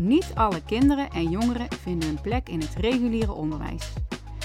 [0.00, 3.92] Niet alle kinderen en jongeren vinden een plek in het reguliere onderwijs.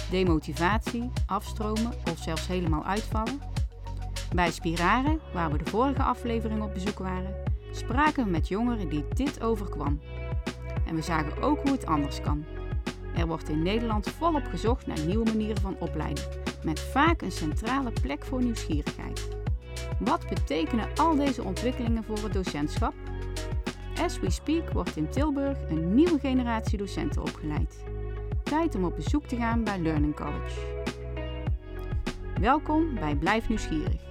[0.09, 3.41] Demotivatie, afstromen of zelfs helemaal uitvallen.
[4.33, 7.35] Bij Spiraren, waar we de vorige aflevering op bezoek waren,
[7.71, 10.01] spraken we met jongeren die dit overkwam.
[10.87, 12.45] En we zagen ook hoe het anders kan.
[13.15, 16.23] Er wordt in Nederland volop gezocht naar nieuwe manieren van opleiden,
[16.63, 19.27] met vaak een centrale plek voor nieuwsgierigheid.
[19.99, 22.93] Wat betekenen al deze ontwikkelingen voor het docentschap?
[24.01, 27.83] As we speak wordt in Tilburg een nieuwe generatie docenten opgeleid.
[28.43, 30.83] Tijd om op bezoek te gaan bij Learning College.
[32.39, 34.01] Welkom bij Blijf Nieuwsgierig,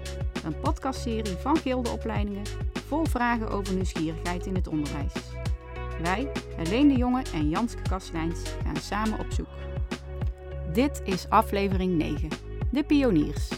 [0.44, 2.42] een podcastserie van Gildeopleidingen
[2.86, 5.12] vol vragen over nieuwsgierigheid in het onderwijs.
[6.02, 9.48] Wij, Helene de Jonge en Janske Kastlijns, gaan samen op zoek.
[10.72, 12.28] Dit is aflevering 9,
[12.70, 13.48] De Pioniers.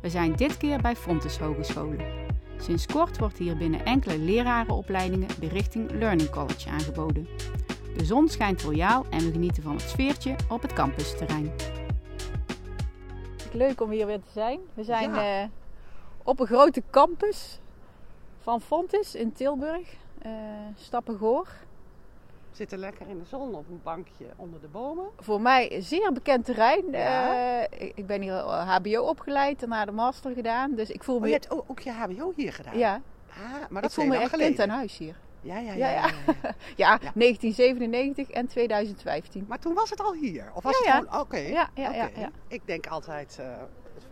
[0.00, 2.21] We zijn dit keer bij Fontes Hogescholen.
[2.62, 7.28] Sinds kort wordt hier binnen enkele lerarenopleidingen de richting Learning College aangeboden.
[7.96, 11.52] De zon schijnt royaal en we genieten van het sfeertje op het campusterrein.
[13.52, 14.60] Leuk om hier weer te zijn.
[14.74, 15.42] We zijn Ja.
[15.42, 15.48] eh,
[16.22, 17.60] op een grote campus
[18.38, 20.30] van Fontes in Tilburg, eh
[20.76, 21.48] Stappengoor.
[22.52, 25.04] Zitten lekker in de zon op een bankje onder de bomen.
[25.18, 26.84] Voor mij een zeer bekend terrein.
[26.90, 27.34] Ja.
[27.62, 30.74] Eh, ik, ik ben hier eh, HBO opgeleid, daarna de master gedaan.
[30.74, 32.78] Dus ik voel Oh, me, je hebt ook, ook je HBO hier gedaan?
[32.78, 34.62] ja, Ah, maar ik dat voel is me echt kind geleden.
[34.70, 35.16] aan huis hier.
[35.40, 35.92] Ja, ja, Ja, ja.
[35.92, 36.06] ja.
[36.06, 36.54] ja, ja.
[36.76, 37.10] Ja, Ja.
[37.14, 39.44] 1997 en 2015.
[39.48, 40.50] Maar toen was het al hier?
[40.54, 41.20] Of was het gewoon...
[41.20, 41.36] Oké.
[41.36, 42.30] Ja, ja, ja.
[42.48, 43.36] Ik denk altijd...
[43.40, 43.46] eh,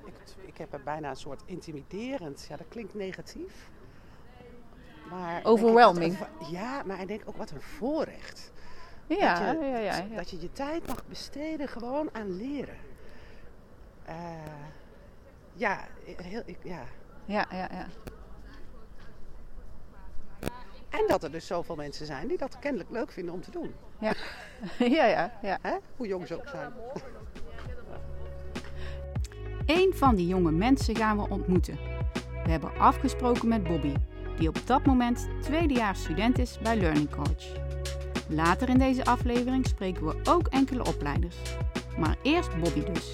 [0.04, 0.12] ik,
[0.46, 2.46] ik heb er bijna een soort intimiderend...
[2.48, 3.70] Ja, dat klinkt negatief.
[5.10, 6.18] Maar denk ik, Overwhelming.
[6.20, 8.52] een- ja, maar ik denk ook wat een voorrecht.
[9.06, 10.16] Ja, dat, je, ja, ja, ja.
[10.16, 12.76] dat je je tijd mag besteden gewoon aan leren.
[14.04, 14.14] Eh,
[15.52, 15.78] ja,
[16.22, 16.82] heel, ik, ja,
[17.24, 17.86] Ja, ja, ja.
[20.90, 23.74] En dat er dus zoveel mensen zijn die dat kennelijk leuk vinden om te doen.
[23.98, 24.12] Ja,
[24.96, 25.32] ja, ja.
[25.42, 25.58] ja.
[25.62, 25.76] Hè?
[25.96, 26.72] Hoe jong ze ook zijn.
[29.66, 31.78] Eén van die jonge mensen gaan we ontmoeten.
[32.44, 33.94] We hebben afgesproken met Bobby,
[34.40, 37.46] die op dat moment tweedejaars student is bij Learning College.
[38.28, 41.36] Later in deze aflevering spreken we ook enkele opleiders.
[41.98, 43.12] Maar eerst Bobby dus.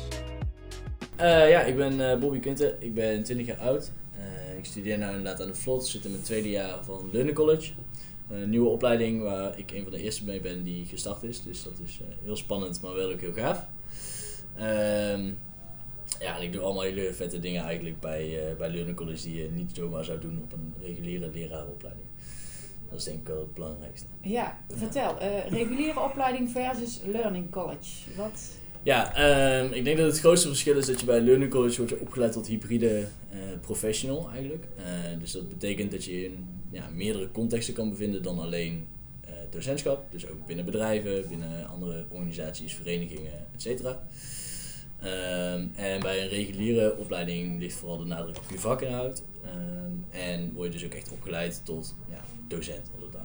[1.17, 2.77] Eh, ja, ik ben eh, Bobby Kunten.
[2.79, 3.93] Ik ben 20 jaar oud.
[4.17, 5.87] Eh, ik studeer nu inderdaad aan de Vlot.
[5.87, 7.73] Zit in mijn tweede jaar van Learning College.
[8.29, 11.43] Een nieuwe opleiding waar ik een van de eerste mee ben die gestart is.
[11.43, 13.67] Dus dat is heel spannend, maar wel ook heel gaaf.
[16.21, 19.43] Ja, en ik doe allemaal hele vette dingen eigenlijk bij, eh, bij Learning College die
[19.43, 22.07] je niet zomaar zou doen op een reguliere lerarenopleiding.
[22.91, 24.07] Dat is denk ik wel het belangrijkste.
[24.21, 25.19] Ja, vertel.
[25.19, 28.15] eh, reguliere opleiding versus Learning College.
[28.17, 28.41] Wat?
[28.83, 31.99] Ja, ehm, ik denk dat het grootste verschil is dat je bij Learning College wordt
[31.99, 34.65] opgeleid tot hybride eh, professional eigenlijk.
[34.77, 34.85] Eh,
[35.21, 38.87] dus dat betekent dat je in ja, meerdere contexten kan bevinden dan alleen
[39.21, 40.11] eh, docentschap.
[40.11, 43.83] Dus ook binnen bedrijven, binnen andere organisaties, verenigingen, etc.
[45.07, 49.23] Ehm, en bij een reguliere opleiding ligt vooral de nadruk op je vakinhoud.
[49.45, 53.25] Ehm, en word je dus ook echt opgeleid tot ja, docent als het ware.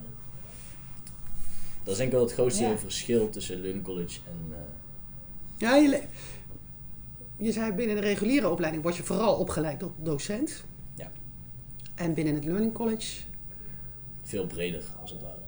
[1.84, 2.78] Dat is denk ik wel het grootste Ja.
[2.78, 4.56] verschil tussen Learning College en...
[4.56, 4.60] eh,
[5.58, 6.02] Ja, je,
[7.38, 10.64] je zei binnen de reguliere opleiding word je vooral opgeleid tot docent.
[10.96, 11.12] Ja.
[11.96, 13.22] En binnen het Learning College,
[14.24, 15.41] veel breder als het ware.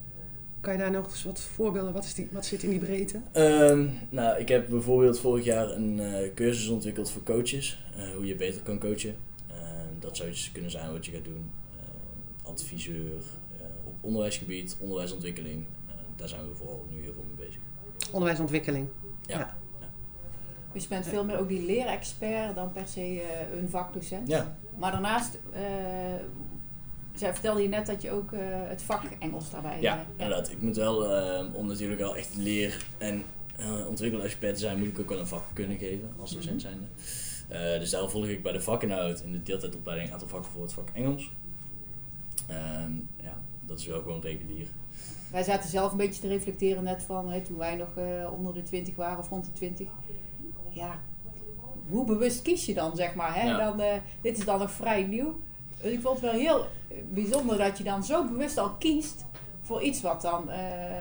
[0.63, 3.21] Kan je daar nog eens wat voorbeelden, wat, is die, wat zit in die breedte?
[3.31, 7.83] Ehm, nou, ik heb bijvoorbeeld vorig jaar een eh, cursus ontwikkeld voor coaches.
[7.97, 9.15] eh, hoe je beter kan coachen.
[9.49, 11.51] Ehm, dat zou iets kunnen zijn wat je gaat doen.
[11.79, 13.21] Ehm, adviseur
[13.57, 15.65] eh, op onderwijsgebied, onderwijsontwikkeling.
[16.15, 17.61] Daar zijn we vooral nu heel veel mee bezig.
[18.11, 18.87] Onderwijsontwikkeling.
[19.25, 19.37] Ja.
[19.37, 19.57] Ja.
[20.73, 24.27] Dus je bent veel meer ook die leerexpert dan per se eh, een vakdocent.
[24.27, 25.61] Ja, Maar daarnaast, eh
[27.13, 30.51] zij vertelde je net dat je ook eh, het vak Engels daarbij ja, eh, inderdaad.
[30.51, 33.23] Ik moet wel, ehm, om natuurlijk wel echt leer- en
[33.87, 36.85] ontwikkelaar-expert te zijn, moet ik ook wel een vak kunnen geven als docent zijnde.
[37.47, 40.61] Eh, dus daarom volg ik bij de vakinhoud in de deeltijdopleiding een aantal vakken voor
[40.61, 41.31] het vak Engels.
[42.47, 42.91] Ehm,
[43.21, 44.67] ja, dat is wel gewoon regulier.
[45.31, 48.53] Wij zaten zelf een beetje te reflecteren net van hè, toen wij nog eh, onder
[48.53, 49.87] de 20 waren of rond de 20.
[50.69, 50.99] Ja,
[51.89, 53.35] hoe bewust kies je dan, zeg maar?
[53.35, 53.47] Hè?
[53.47, 53.57] Ja.
[53.57, 55.39] Dan, eh, dit is dan nog vrij nieuw.
[55.83, 56.65] Dus ik vond het wel heel
[57.13, 59.25] bijzonder dat je dan zo bewust al kiest
[59.61, 60.59] voor iets wat dan eh,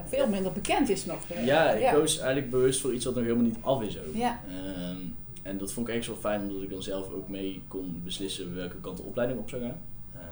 [0.09, 1.31] veel minder bekend is nog.
[1.31, 1.47] eh.
[1.47, 4.15] Ja, ik koos eigenlijk bewust voor iets wat nog helemaal niet af is ook.
[4.15, 4.41] Ja.
[4.49, 4.97] Ehm,
[5.43, 8.55] en dat vond ik echt zo fijn, omdat ik dan zelf ook mee kon beslissen
[8.55, 9.81] welke kant de opleiding op zou gaan.
[10.15, 10.23] Ehm,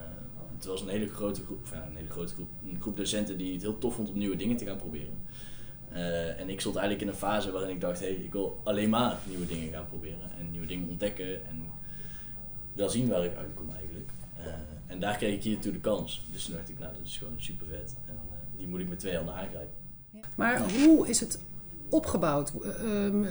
[0.57, 3.53] het was een hele grote groep, ja, een hele grote groep, een groep docenten die
[3.53, 5.19] het heel tof vond om nieuwe dingen te gaan proberen.
[5.93, 8.61] Eh, en ik stond eigenlijk in een fase waarin ik dacht, hé, hey, ik wil
[8.63, 11.63] alleen maar nieuwe dingen gaan proberen en nieuwe dingen ontdekken en
[12.73, 13.90] wel zien waar ik uitkom eigenlijk.
[14.91, 16.27] Eh, en daar kreeg ik hiertoe de kans.
[16.33, 17.95] Dus toen dacht ik, nou, dat is gewoon super vet.
[18.07, 19.75] En eh, die moet ik met twee handen aangrijpen.
[20.37, 21.39] Maar hoe is het
[21.89, 22.53] opgebouwd?
[22.63, 23.25] Eh, ehm,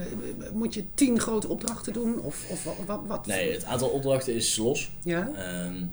[0.52, 2.20] moet je tien grote opdrachten doen?
[2.20, 3.26] Of, of wat, wat?
[3.26, 4.90] Nee, het aantal opdrachten is los.
[5.02, 5.30] Ja?
[5.34, 5.84] Ehm,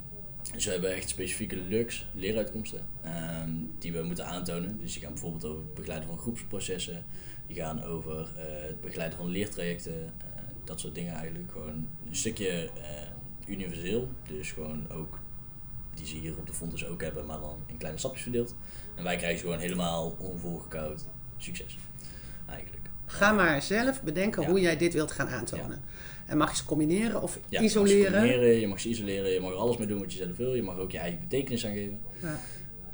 [0.54, 3.50] dus we hebben echt specifieke lux, leeruitkomsten, ehm,
[3.80, 4.80] die we moeten aantonen.
[4.80, 7.06] Dus die gaan bijvoorbeeld over het begeleiden van groepsprocessen,
[7.48, 10.28] die gaan over eh, het begeleiden van leertrajecten, eh,
[10.64, 11.52] dat soort dingen eigenlijk.
[11.52, 13.08] Gewoon een stukje eh,
[13.48, 15.20] universeel, dus gewoon ook
[15.98, 18.56] die ze hier op de fonds ook hebben, maar dan in kleine stapjes verdeeld.
[18.96, 21.06] En wij krijgen gewoon helemaal onvoorgekoud
[21.38, 21.78] succes,
[22.50, 22.90] eigenlijk.
[23.06, 24.50] Ga maar zelf bedenken Ja.
[24.50, 25.82] hoe jij dit wilt gaan aantonen.
[26.26, 28.12] En mag je ze combineren of Ja, Je mag ze isoleren?
[28.22, 30.54] combineren, je mag ze isoleren, je mag er alles mee doen wat je zelf wil.
[30.56, 32.00] Je mag ook je eigen betekenis aan geven.
[32.22, 32.40] Ja.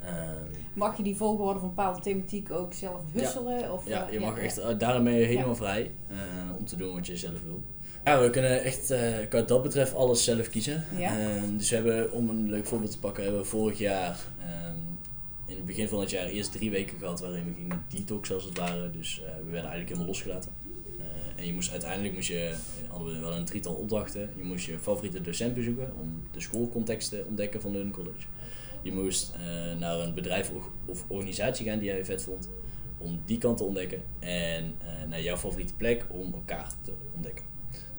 [0.06, 3.72] Ehm, Mag je die volgorde van bepaalde thematiek ook zelf husselen?
[3.74, 4.42] Of, ja, eh, je mag ja.
[4.42, 6.18] echt, daarom ben je helemaal vrij eh,
[6.58, 7.64] om te doen wat je zelf wil.
[8.06, 10.86] Ja, we kunnen echt, eh wat dat betreft, alles zelf kiezen.
[10.98, 11.20] Ja.
[11.20, 14.78] Ehm, dus we hebben, om een leuk voorbeeld te pakken, hebben we vorig jaar, ehm,
[15.46, 18.44] in het begin van het jaar, eerst drie weken gehad waarin we gingen detox als
[18.44, 18.92] het ware.
[18.92, 20.52] Dus eh, we werden eigenlijk helemaal losgelaten.
[21.00, 22.56] Eh, en je moest uiteindelijk moest je,
[22.88, 24.30] hadden we wel een drietal opdrachten.
[24.36, 28.28] Je moest je favoriete docent bezoeken om de schoolcontext te ontdekken van Learning College.
[28.82, 29.34] Je moest
[29.80, 32.50] naar een bedrijf of, of organisatie gaan die jij vet vond,
[32.98, 34.02] om die kant te ontdekken.
[34.20, 34.76] En
[35.10, 37.53] naar jouw favoriete plek om elkaar te ontdekken.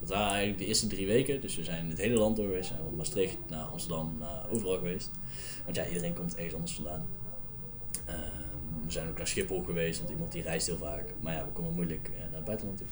[0.07, 1.41] Dat waren eigenlijk de eerste drie weken.
[1.41, 2.69] Dus we zijn het hele land door geweest.
[2.69, 5.11] We zijn van Maastricht naar Amsterdam, overal geweest.
[5.65, 7.07] Want ja, iedereen komt ergens anders vandaan.
[8.07, 8.17] Ehm,
[8.87, 11.15] we zijn ook naar Schiphol geweest, want iemand die reist heel vaak.
[11.21, 12.87] Maar ja, we konden moeilijk eh, naar het buitenland toe.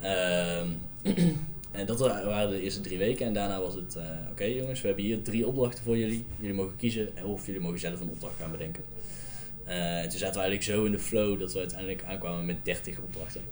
[0.00, 0.68] Ehm,
[1.80, 3.26] en dat wa- waren de eerste drie weken.
[3.26, 6.24] En daarna was het, eh, oké jongens, we hebben hier drie opdrachten voor jullie.
[6.40, 8.84] Jullie mogen kiezen of jullie mogen zelf een opdracht gaan bedenken.
[9.64, 12.64] Eh, en toen zaten we eigenlijk zo in de flow dat we uiteindelijk aankwamen met
[12.64, 13.42] 30 opdrachten.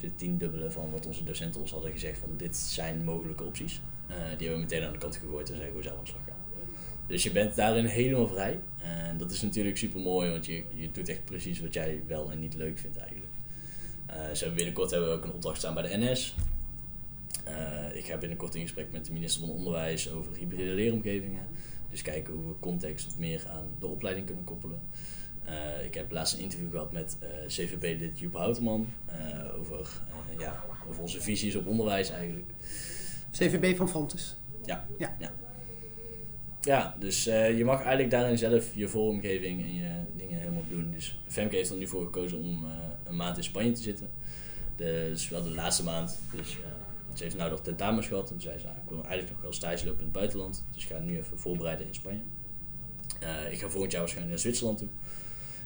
[0.00, 3.80] Het tiendubbele van wat onze docenten ons hadden gezegd van dit zijn mogelijke opties.
[4.06, 6.10] Eh, die hebben we meteen aan de kant gegooid en zijn gewoon zelf aan de
[6.10, 6.36] slag gaan.
[7.06, 8.60] Dus je bent daarin helemaal vrij.
[8.82, 12.30] En dat is natuurlijk super mooi, want je, je doet echt precies wat jij wel
[12.30, 13.30] en niet leuk vindt eigenlijk.
[14.38, 16.34] We binnenkort hebben we ook een opdracht staan bij de NS.
[17.44, 21.46] Eh, ik ga binnenkort in gesprek met de minister van Onderwijs over hybride leeromgevingen.
[21.90, 24.80] Dus kijken hoe we context wat meer aan de opleiding kunnen koppelen.
[25.50, 30.00] Eh, ik heb laatst een interview gehad met eh, CVB-lid Joep Houteman eh, over,
[30.38, 32.50] ja, over onze visies op onderwijs eigenlijk.
[33.32, 34.36] CVB van Fontes.
[36.60, 40.90] Ja, dus eh, je mag eigenlijk daarin zelf je vormgeving en je dingen helemaal doen.
[40.90, 42.66] Dus Femke heeft er nu voor gekozen om
[43.04, 44.10] een maand in Spanje te zitten.
[44.76, 46.18] Dus wel de laatste maand.
[46.36, 46.56] Dus
[47.14, 48.22] ze heeft nou nog tentamens gehad.
[48.22, 50.64] En toen zei ze, nou, ik wil eigenlijk nog wel stage lopen in het buitenland.
[50.72, 52.20] Dus ik ga nu even voorbereiden in Spanje.
[53.50, 54.88] Ik ga volgend jaar waarschijnlijk naar Zwitserland toe.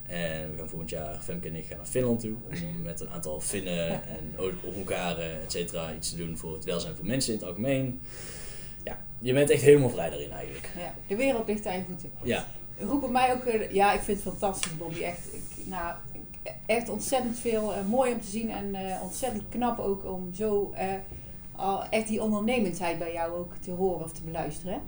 [0.06, 2.34] En we gaan volgend jaar, Femke en ik, gaan naar Finland toe.
[2.50, 6.96] Om met een aantal Finnen en Hongaren, et cetera, iets te doen voor het welzijn
[6.96, 8.00] van mensen in het algemeen.
[8.84, 10.70] Ja, je bent echt helemaal vrij daarin eigenlijk.
[10.76, 12.10] Ja, de wereld ligt aan je voeten.
[12.22, 12.46] Ja,
[12.78, 15.02] roepen mij ook, eh, ja, ik vind het fantastisch, Bobby.
[15.02, 15.94] Echt, ik, nou,
[16.66, 20.74] echt ontzettend veel eh, mooi om te zien en eh, ontzettend knap ook om zo
[21.56, 24.82] al echt die ondernemendheid bij jou ook te horen of te beluisteren.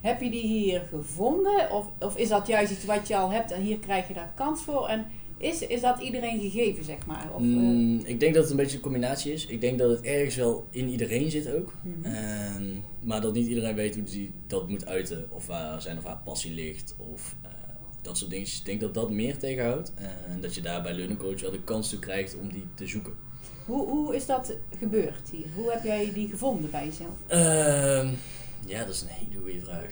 [0.00, 3.50] Heb je die hier gevonden of, of is dat juist iets wat je al hebt
[3.52, 4.88] en hier krijg je daar kans voor?
[4.88, 5.06] En
[5.38, 7.26] is, is dat iedereen gegeven, zeg maar?
[7.34, 9.46] Of, eh, Mm, ik denk dat het een beetje een combinatie is.
[9.46, 11.72] Ik denk dat het ergens wel in iedereen zit ook.
[11.82, 12.14] mhm.
[12.14, 12.64] Ehm,
[13.00, 15.26] maar dat niet iedereen weet hoe hij dat moet uiten.
[15.30, 16.94] Of waar zijn of haar passie ligt.
[17.12, 17.50] Of eh,
[18.02, 18.46] dat soort dingen.
[18.46, 19.92] Ik denk dat dat meer tegenhoudt.
[19.94, 22.66] eh, en dat je daar bij Learning Coach wel de kans toe krijgt om die
[22.74, 23.12] te zoeken.
[23.66, 25.46] hoe, hoe is dat gebeurd hier?
[25.54, 27.16] Hoe heb jij die gevonden bij jezelf?
[27.26, 28.08] Ehm,
[28.66, 29.90] ja, dat is een hele goede vraag.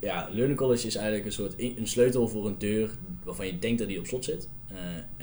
[0.00, 2.90] Ja, Learning College is eigenlijk een soort een sleutel voor een deur
[3.24, 4.48] waarvan je denkt dat die op slot zit.
[4.68, 4.76] Eh,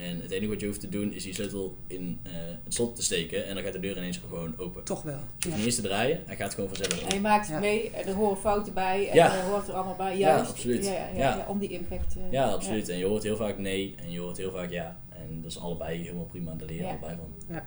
[0.10, 2.32] en het enige wat je hoeft te doen is die sleutel in eh,
[2.64, 4.84] het slot te steken en dan gaat de deur ineens gewoon open.
[4.84, 5.20] Toch wel.
[5.38, 7.16] Je hoeft niet eens te draaien, hij gaat gewoon vanzelf En open.
[7.16, 7.60] je maakt het Ja.
[7.60, 9.36] mee, en er horen fouten bij, en Ja.
[9.38, 10.18] er hoort er allemaal bij.
[10.18, 10.50] Ja, Juist.
[10.52, 10.86] absoluut.
[10.86, 11.38] Ja, ja, ja, Ja.
[11.38, 12.16] ja, om die impact.
[12.16, 12.90] eh, Ja, absoluut.
[12.90, 15.00] En je hoort heel vaak nee en je hoort heel vaak ja.
[15.10, 16.90] En dat is allebei helemaal prima, daar leer je Ja.
[16.90, 17.62] allebei van.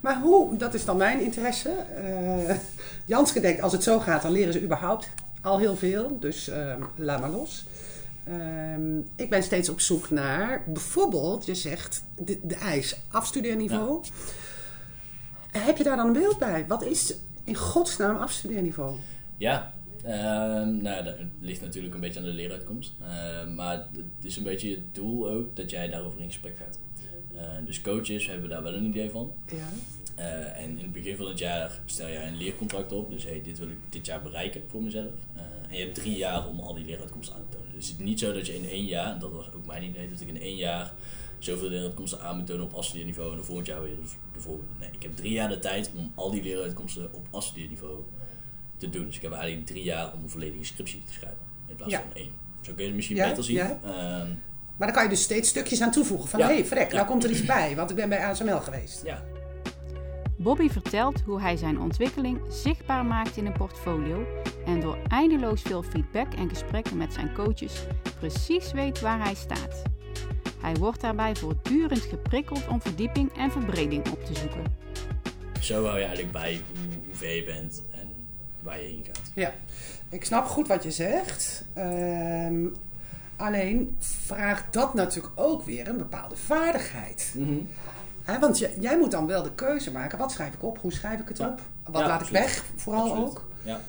[0.00, 1.70] Maar hoe, dat is dan mijn interesse.
[1.70, 2.56] Eh
[3.06, 5.08] Janske denkt, als het zo gaat, dan leren ze überhaupt
[5.42, 6.18] al heel veel.
[6.20, 7.66] Dus ehm, laat maar los.
[8.24, 14.04] Ehm, ik ben steeds op zoek naar, bijvoorbeeld, je zegt de, de eis, afstudeerniveau.
[15.50, 16.66] Heb je daar dan een beeld bij?
[16.66, 17.14] Wat is
[17.44, 18.96] in godsnaam afstudeerniveau?
[19.36, 22.92] Ja, ehm, nou, dat ligt natuurlijk een beetje aan de leeruitkomst.
[23.54, 26.78] Maar het is een beetje het doel ook dat jij daarover in gesprek gaat.
[27.36, 29.32] Eh, dus coaches hebben daar wel een idee van.
[29.46, 29.68] Ja.
[30.14, 33.10] Eh, en in het begin van het jaar stel jij een leercontract op.
[33.10, 35.12] Dus hey, dit wil ik dit jaar bereiken voor mezelf.
[35.34, 37.72] Eh, en je hebt drie jaar om al die leeruitkomsten aan te tonen.
[37.74, 39.82] Dus het is niet zo dat je in één jaar, en dat was ook mijn
[39.82, 40.92] idee, dat ik in één jaar
[41.38, 44.02] zoveel leeruitkomsten aan moet tonen op afstudeerniveau en de volgend jaar weer de,
[44.32, 44.70] de volgende.
[44.80, 48.02] Nee, ik heb drie jaar de tijd om al die leeruitkomsten op afstudeerniveau
[48.76, 49.06] te doen.
[49.06, 52.00] Dus ik heb eigenlijk drie jaar om een volledige scriptie te schrijven in plaats Ja.
[52.02, 52.30] van één.
[52.60, 53.54] Zo kun je het misschien Ja, beter zien.
[53.56, 53.78] ja.
[53.84, 54.30] Ehm,
[54.76, 56.28] Maar dan kan je dus steeds stukjes aan toevoegen.
[56.28, 56.46] Van, Ja.
[56.46, 56.94] hé, hey, vrek, Ja.
[56.96, 57.76] nou komt er iets bij.
[57.76, 59.02] Want ik ben bij ASML geweest.
[59.04, 59.22] Ja.
[60.38, 64.26] Bobby vertelt hoe hij zijn ontwikkeling zichtbaar maakt in een portfolio
[64.66, 67.82] en door eindeloos veel feedback en gesprekken met zijn coaches
[68.18, 69.82] precies weet waar hij staat.
[70.60, 74.62] Hij wordt daarbij voortdurend geprikkeld om verdieping en verbreding op te zoeken.
[75.60, 78.08] Zo hou je eigenlijk bij hoe, hoe ver je bent en
[78.62, 79.30] waar je heen gaat.
[79.34, 79.54] Ja,
[80.08, 81.64] ik snap goed wat je zegt.
[81.74, 82.64] Ehm,
[83.36, 87.34] alleen vraagt dat natuurlijk ook weer een bepaalde vaardigheid.
[88.22, 90.18] Hè, want je, jij moet dan wel de keuze maken.
[90.18, 90.78] Wat schrijf ik op?
[90.78, 91.48] Hoe schrijf ik het Ja.
[91.48, 91.60] op?
[91.92, 92.64] Wat Ja, laat ik weg?
[92.76, 93.28] Vooral Absoluut.
[93.28, 93.48] ook.
[93.64, 93.80] Ja,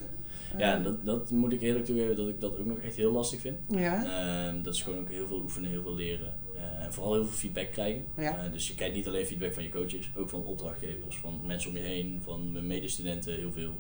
[0.58, 3.40] ja dat, dat moet ik eerlijk toegeven dat ik dat ook nog echt heel lastig
[3.42, 3.58] vind.
[3.68, 4.04] Ja.
[4.48, 6.34] Ehm, dat is gewoon ook heel veel oefenen, heel veel leren.
[6.56, 8.06] eh, en vooral heel veel feedback krijgen.
[8.18, 8.38] Ja.
[8.46, 11.70] Eh, dus je krijgt niet alleen feedback van je coaches, ook van opdrachtgevers, van mensen
[11.70, 13.72] om je heen, van mijn medestudenten, heel veel.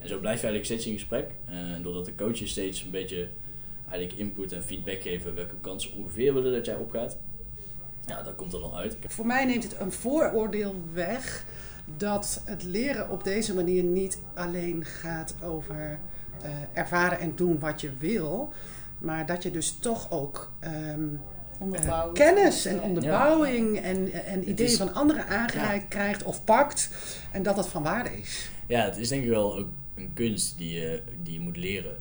[0.00, 1.34] En zo blijf je eigenlijk steeds in gesprek.
[1.44, 3.28] Eh, doordat de coaches steeds een beetje
[3.88, 7.16] eigenlijk input en feedback geven welke kansen ongeveer willen dat jij opgaat.
[8.06, 8.96] Ja, dat komt er dan uit.
[9.06, 11.44] Voor mij neemt het een vooroordeel weg
[11.96, 15.98] dat het leren op deze manier niet alleen gaat over
[16.42, 18.52] eh, ervaren en doen wat je wil,
[18.98, 20.74] maar dat je dus toch ook ehm,
[21.14, 22.12] eh, Onderbouw.
[22.12, 22.80] kennis en Ja.
[22.82, 26.90] onderbouwing en, en ideeën is- van anderen aangereikt krijgt of pakt
[27.32, 28.50] en dat dat van waarde is.
[28.66, 31.96] Ja, het is denk ik wel ook een kunst die je, die je moet leren.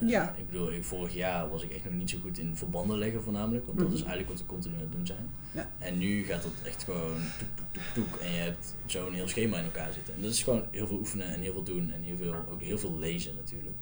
[0.00, 0.34] Ja.
[0.36, 3.22] Ik bedoel, ik- vorig jaar was ik echt nog niet zo goed in verbanden leggen
[3.22, 5.28] voornamelijk, want dat is eigenlijk wat we continu aan het doen zijn.
[5.50, 5.58] Mhm.
[5.58, 5.68] Ja.
[5.78, 9.28] En nu gaat het echt gewoon toek, toek, toek, toek en je hebt zo'n heel
[9.28, 10.14] schema in elkaar zitten.
[10.14, 12.60] En dat is gewoon heel veel oefenen en heel veel doen en heel veel, ook
[12.62, 13.76] heel veel lezen natuurlijk.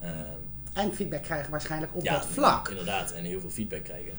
[0.00, 0.12] Ehm,
[0.72, 2.68] En feedback krijgen waarschijnlijk op ja, dat vlak.
[2.68, 4.12] Inderdaad, en heel veel feedback krijgen.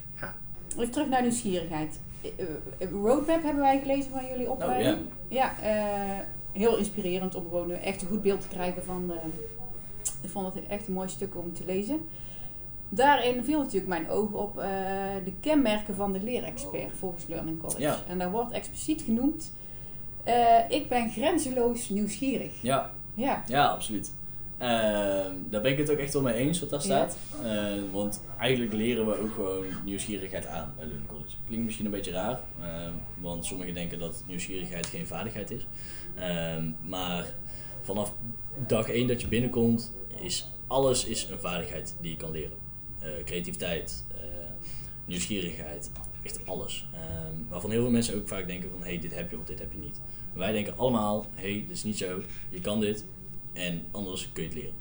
[0.78, 2.00] Even terug naar nieuwsgierigheid.
[2.22, 2.30] Eh,
[2.78, 4.96] eh, roadmap hebben wij gelezen van jullie opleiding.
[4.98, 6.18] Oh, ja, eh,
[6.52, 9.12] heel inspirerend om gewoon echt een goed beeld te krijgen van.
[9.12, 9.16] eh,
[10.22, 12.00] ik vond het echt een mooi stuk om te lezen.
[12.88, 14.68] Daarin viel natuurlijk mijn oog op eh,
[15.24, 17.80] de kenmerken van de leerexpert volgens Learning College.
[17.80, 17.98] Ja.
[18.08, 19.52] En daar wordt expliciet genoemd:
[20.24, 22.52] eh, ik ben grenzeloos nieuwsgierig.
[22.62, 24.12] Ja, Ja, Ja, absoluut.
[24.58, 27.16] Ehm, daar ben ik het ook echt wel mee eens wat daar staat.
[27.42, 31.36] Eh, want eigenlijk leren we ook gewoon nieuwsgierigheid aan bij Learning College.
[31.46, 35.66] Klinkt misschien een beetje raar, ehm, want sommigen denken dat nieuwsgierigheid geen vaardigheid is.
[36.14, 37.26] Ehm, maar
[37.82, 38.12] vanaf
[38.66, 42.56] dag 1 dat je binnenkomt, is alles is een vaardigheid die je kan leren.
[42.98, 44.20] Eh, creativiteit, eh,
[45.04, 45.90] nieuwsgierigheid,
[46.22, 46.86] echt alles.
[46.94, 49.44] Ehm, waarvan heel veel mensen ook vaak denken van, hé, hey, dit heb je of
[49.44, 50.00] dit heb je niet.
[50.32, 53.04] Wij denken allemaal, hé, hey, dit is niet zo, je kan dit
[53.52, 54.74] en anders kun je het leren.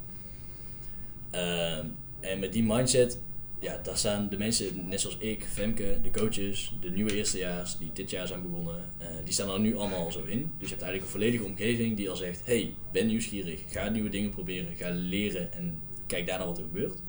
[1.29, 1.85] Ehm,
[2.19, 3.19] en met die mindset,
[3.59, 7.91] ja, daar staan de mensen, net zoals ik, Femke, de coaches, de nieuwe eerstejaars die
[7.93, 10.51] dit jaar zijn begonnen, eh, die staan er nu allemaal al zo in.
[10.57, 14.09] Dus je hebt eigenlijk een volledige omgeving die al zegt, hey, ben nieuwsgierig, ga nieuwe
[14.09, 16.99] dingen proberen, ga leren en kijk daarna wat er gebeurt.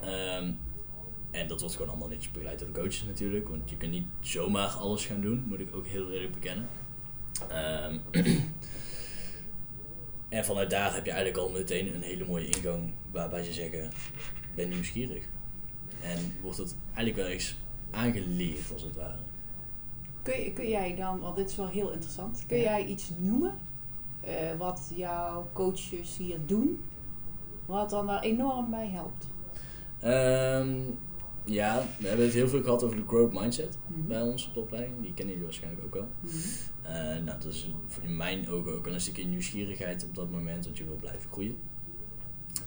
[0.00, 0.50] Ehm,
[1.30, 4.06] en dat wordt gewoon allemaal netjes begeleid door de coaches natuurlijk, want je kunt niet
[4.20, 6.68] zomaar alles gaan doen, moet ik ook heel eerlijk bekennen.
[7.48, 7.98] Ehm,
[10.28, 13.92] en vanuit daar heb je eigenlijk al meteen een hele mooie ingang waarbij ze zeggen,
[14.54, 15.24] ben nieuwsgierig.
[16.04, 17.56] En wordt het eigenlijk wel eens
[17.90, 19.18] aangeleerd als het ware.
[20.22, 22.62] Kun, je- kun jij dan, want dit is wel heel interessant, kun Ja.
[22.62, 23.54] jij iets noemen
[24.20, 26.80] eh, wat jouw coaches hier doen,
[27.66, 29.26] wat dan daar enorm bij helpt?
[30.00, 30.80] Ehm,
[31.44, 34.06] ja, we hebben het heel veel gehad over de growth mindset Mhm.
[34.08, 35.02] bij ons op de opleiding.
[35.02, 36.08] Die kennen jullie waarschijnlijk ook al.
[36.20, 36.36] Mhm.
[36.82, 36.92] Eh,
[37.24, 37.70] nou, dat is
[38.02, 41.30] in mijn ogen ook wel een stukje nieuwsgierigheid op dat moment, want je wil blijven
[41.30, 41.56] groeien.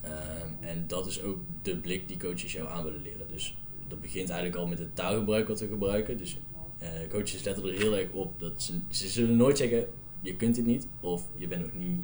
[0.00, 3.28] Ehm, en dat is ook de blik die coaches jou aan willen leren.
[3.28, 3.56] Dus
[3.88, 6.16] dat begint eigenlijk al met het taalgebruik wat we gebruiken.
[6.16, 6.38] Dus
[6.78, 9.86] eh, coaches letten er heel erg op dat ze, ze zullen nooit zeggen,
[10.20, 12.00] je kunt dit niet, of je bent nog niet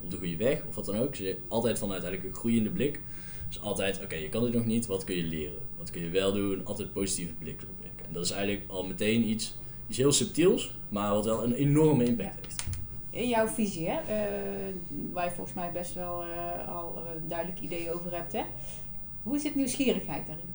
[0.00, 1.14] op de goede weg, of wat dan ook.
[1.14, 3.00] Ze zeggen altijd vanuit eigenlijk een groeiende blik.
[3.48, 5.58] Dus altijd, oké, je kan dit nog niet, wat kun je leren?
[5.78, 6.64] Wat kun je wel doen?
[6.64, 8.06] Altijd positieve blik werken.
[8.06, 9.54] En dat is eigenlijk al meteen iets,
[9.88, 12.64] iets heel subtiels, maar wat wel een enorme impact heeft.
[13.12, 14.74] In jouw visie, hè, eh,
[15.12, 18.42] waar je volgens mij best wel eh, al een duidelijk idee over hebt, hè?
[19.22, 20.50] hoe zit nieuwsgierigheid daarin?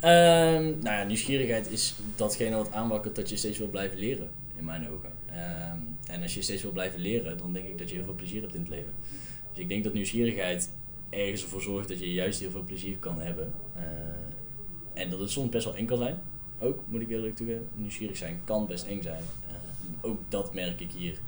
[0.00, 4.64] Ehm, nou ja, nieuwsgierigheid is datgene wat aanwakkert dat je steeds wil blijven leren, in
[4.64, 5.12] mijn ogen.
[5.26, 8.14] Ehm, en als je steeds wil blijven leren, dan denk ik dat je heel veel
[8.14, 8.92] plezier hebt in het leven.
[9.52, 10.70] Dus ik denk dat nieuwsgierigheid
[11.10, 13.52] ergens ervoor zorgt dat je juist heel veel plezier kan hebben.
[13.76, 13.82] Eh,
[15.02, 16.18] en dat het soms best wel eng kan zijn.
[16.58, 17.68] Ook, moet ik eerlijk toegeven.
[17.74, 19.22] Nieuwsgierig zijn kan best eng zijn.
[19.48, 19.54] Eh,
[20.00, 21.18] ook dat merk ik hier.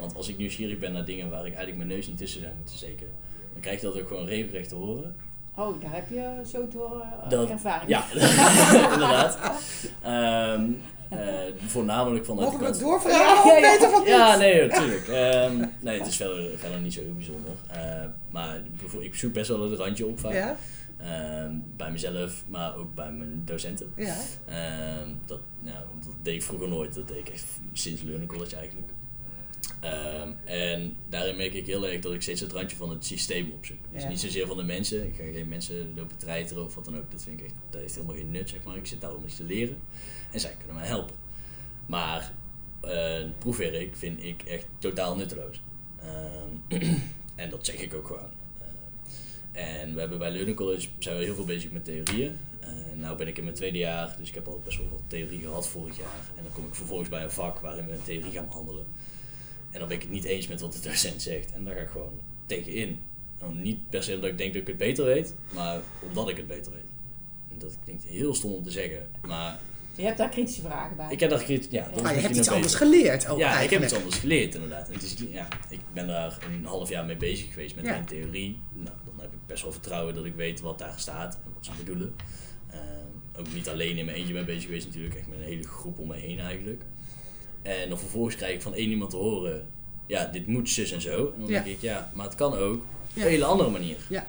[0.00, 2.52] Want als ik nieuwsgierig ben naar dingen waar ik eigenlijk mijn neus niet tussen zou
[2.56, 3.06] moeten steken,
[3.52, 5.16] dan krijg je dat ook gewoon regelrecht te horen.
[5.54, 7.90] Oh, daar heb je zo te horen eh, Dat- ervaring.
[7.90, 8.04] Ja,
[8.92, 9.38] inderdaad.
[10.02, 10.64] Ehm,
[11.08, 12.82] eh, voornamelijk vanuit Mogen de we kant...
[12.84, 13.70] doorvragen Ja, ja, ja.
[13.72, 15.08] weten van Ja, nee, natuurlijk.
[15.08, 17.52] Ehm, nee, het is verder, verder niet zo heel bijzonder.
[17.68, 20.32] Eh, maar bijvoorbeeld, ik zoek best wel het randje op vaak.
[20.32, 20.56] Ja?
[20.98, 23.92] Ehm, bij mezelf, maar ook bij mijn docenten.
[23.96, 24.16] Ja.
[24.48, 26.94] Ehm, dat, nou, dat deed ik vroeger nooit.
[26.94, 28.88] Dat deed ik echt sinds Learning College eigenlijk.
[29.80, 33.52] Ehm, en daarin merk ik heel erg dat ik steeds het randje van het systeem
[33.52, 33.78] opzoek.
[33.92, 34.08] Dus Ja.
[34.08, 35.06] niet zozeer van de mensen.
[35.06, 37.10] Ik ga geen mensen lopen treiteren of wat dan ook.
[37.10, 38.76] Dat vind ik echt, dat heeft helemaal geen nut, zeg maar.
[38.76, 39.76] Ik zit daar om iets te leren.
[40.32, 41.16] En zij kunnen mij helpen.
[41.86, 42.32] Maar
[42.80, 45.60] eh, proefwerk vind ik echt totaal nutteloos.
[46.00, 46.82] Ehm,
[47.34, 48.30] en dat zeg ik ook gewoon.
[49.52, 52.36] Eh, en we hebben bij Learning College zijn we heel veel bezig met theorieën.
[52.64, 52.68] Uh,
[53.00, 55.40] nou ben ik in mijn tweede jaar, dus ik heb al best wel wat theorie
[55.40, 56.20] gehad vorig jaar.
[56.36, 58.86] En dan kom ik vervolgens bij een vak waarin we een theorie gaan behandelen.
[59.70, 61.52] En dan ben ik het niet eens met wat de docent zegt.
[61.52, 62.12] En daar ga ik gewoon
[62.46, 62.98] tegenin.
[63.38, 66.36] En niet per se omdat ik denk dat ik het beter weet, maar omdat ik
[66.36, 66.82] het beter weet.
[67.52, 69.58] En dat klinkt heel stom om te zeggen, maar
[69.94, 71.06] Je hebt daar kritische vragen bij.
[71.12, 71.50] ik heb daar.
[71.70, 72.86] Ja, dat Maar je hebt iets anders beter.
[72.86, 74.88] geleerd ook Ja, ik heb iets anders geleerd inderdaad.
[74.88, 77.90] En het is, ja, ik ben daar een half jaar mee bezig geweest met Ja.
[77.90, 78.58] mijn theorie.
[78.72, 81.64] Nou, dan heb ik best wel vertrouwen dat ik weet wat daar staat en wat
[81.64, 82.14] ze bedoelen.
[82.70, 85.64] Ehm, ook niet alleen in mijn eentje mee bezig geweest natuurlijk, echt met een hele
[85.66, 86.82] groep om me heen eigenlijk.
[87.62, 89.66] En dan vervolgens krijg ik van één iemand te horen,
[90.06, 91.32] ja, dit moet zus en zo.
[91.34, 93.96] En dan denk ik, ja, maar het kan ook op een hele andere manier.
[94.08, 94.26] Ja.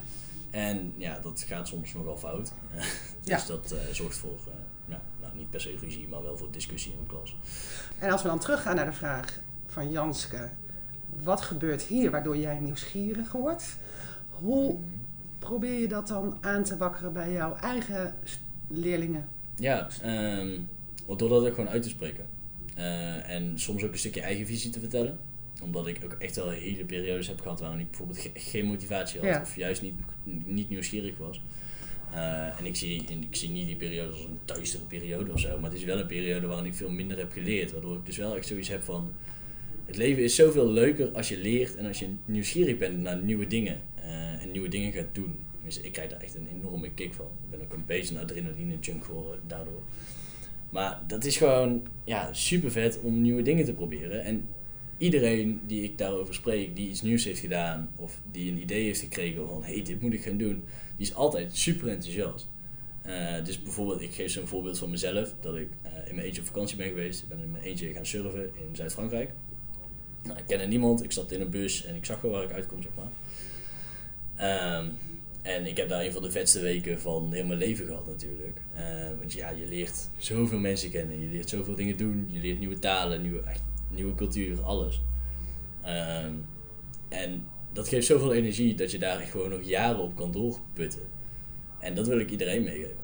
[0.50, 2.52] En ja, dat gaat soms nogal fout.
[3.24, 4.52] dus dat eh, zorgt voor, eh,
[4.88, 7.36] ja, nou, niet per se ruzie, maar wel voor discussie in de klas.
[7.98, 10.50] En als we dan teruggaan naar de vraag van Janske.
[11.22, 13.76] Wat gebeurt hier waardoor jij nieuwsgierig wordt?
[14.30, 14.78] Hoe
[15.38, 18.14] probeer je dat dan aan te wakkeren bij jouw eigen
[18.68, 19.28] leerlingen?
[19.56, 20.60] Ja, ehm,
[21.06, 22.26] door dat ook gewoon uit te spreken.
[22.76, 25.18] Eh, en soms ook een stukje eigen visie te vertellen.
[25.62, 29.20] Omdat ik ook echt wel hele periodes heb gehad waarin ik bijvoorbeeld ge- geen motivatie
[29.20, 29.28] had.
[29.28, 29.40] Ja.
[29.40, 29.94] Of juist niet,
[30.44, 31.42] niet nieuwsgierig was.
[32.12, 35.40] Eh, en ik zie, en ik zie niet die periode als een duistere periode of
[35.40, 35.58] zo.
[35.60, 37.72] Maar het is wel een periode waarin ik veel minder heb geleerd.
[37.72, 39.12] Waardoor ik dus wel echt zoiets heb van...
[39.86, 43.46] Het leven is zoveel leuker als je leert en als je nieuwsgierig bent naar nieuwe
[43.46, 43.80] dingen.
[43.94, 45.36] eh, en nieuwe dingen gaat doen.
[45.52, 47.26] Tenminste, ik krijg daar echt een enorme kick van.
[47.44, 49.82] Ik ben ook een beetje een adrenaline junk geworden daardoor.
[50.72, 54.24] Maar dat is gewoon ja, super vet om nieuwe dingen te proberen.
[54.24, 54.48] En
[54.98, 59.00] iedereen die ik daarover spreek, die iets nieuws heeft gedaan of die een idee heeft
[59.00, 60.64] gekregen van hé, hey, dit moet ik gaan doen,
[60.96, 62.48] die is altijd super enthousiast.
[63.02, 66.40] Eh, dus bijvoorbeeld, ik geef zo'n voorbeeld van mezelf, dat ik eh, in mijn eentje
[66.40, 67.22] op vakantie ben geweest.
[67.22, 69.30] Ik ben in mijn eentje gaan surfen in Zuid-Frankrijk.
[70.22, 72.52] Nou, ik kende niemand, ik zat in een bus en ik zag gewoon waar ik
[72.52, 73.10] uitkom, zeg maar.
[74.36, 74.86] Ehm,
[75.42, 78.60] en ik heb daar een van de vetste weken van heel mijn leven gehad natuurlijk.
[78.74, 78.84] Eh,
[79.18, 82.78] want ja, je leert zoveel mensen kennen, je leert zoveel dingen doen, je leert nieuwe
[82.78, 83.42] talen, nieuwe,
[83.88, 85.00] nieuwe cultuur, alles.
[85.82, 86.34] Ehm,
[87.08, 91.02] en dat geeft zoveel energie dat je daar gewoon nog jaren op kan doorputten.
[91.78, 93.01] En dat wil ik iedereen meegeven.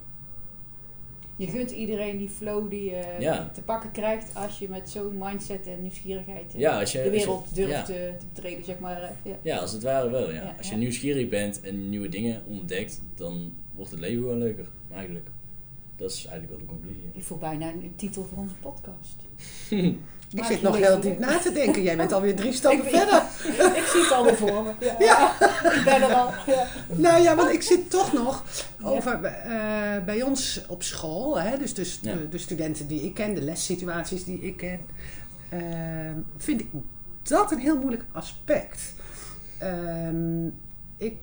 [1.38, 3.51] Je gunt iedereen die flow die je Ja.
[3.55, 7.05] te pakken krijgt als je met zo'n mindset en nieuwsgierigheid eh, Ja, als je, de
[7.05, 7.83] als je- wereld durft ja.
[7.85, 9.03] te, te betreden, zeg maar.
[9.03, 9.37] eh, Ja.
[9.42, 10.33] Ja, als het ware wel.
[10.33, 10.55] Ja.
[10.59, 14.68] Als je nieuwsgierig bent en nieuwe dingen ontdekt, dan wordt het leven gewoon leuker.
[14.92, 15.27] Eigenlijk.
[15.96, 17.11] Dat is eigenlijk wel de conclusie.
[17.14, 19.16] Ik voel bijna een titel voor onze podcast.
[20.35, 21.83] Ik zit nog heel diep na te denken.
[21.83, 23.23] Jij bent alweer drie stappen Ik verder.
[23.77, 24.73] Ik zie het alweer voor me.
[25.05, 25.33] Ja.
[25.75, 26.31] ik ben er al.
[26.47, 26.67] Ja.
[26.88, 28.45] Nou ja, want ik zit toch nog
[28.83, 31.41] over eh, bij ons op school.
[31.41, 32.12] Hè, dus dus Ja.
[32.14, 34.81] de, de studenten die ik ken, de lessituaties die ik ken.
[35.49, 35.61] eh,
[36.37, 36.69] vind ik
[37.23, 38.83] dat een heel moeilijk aspect.
[39.59, 40.47] Ehm,
[40.97, 41.17] ik,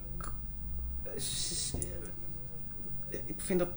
[3.26, 3.70] ik vind dat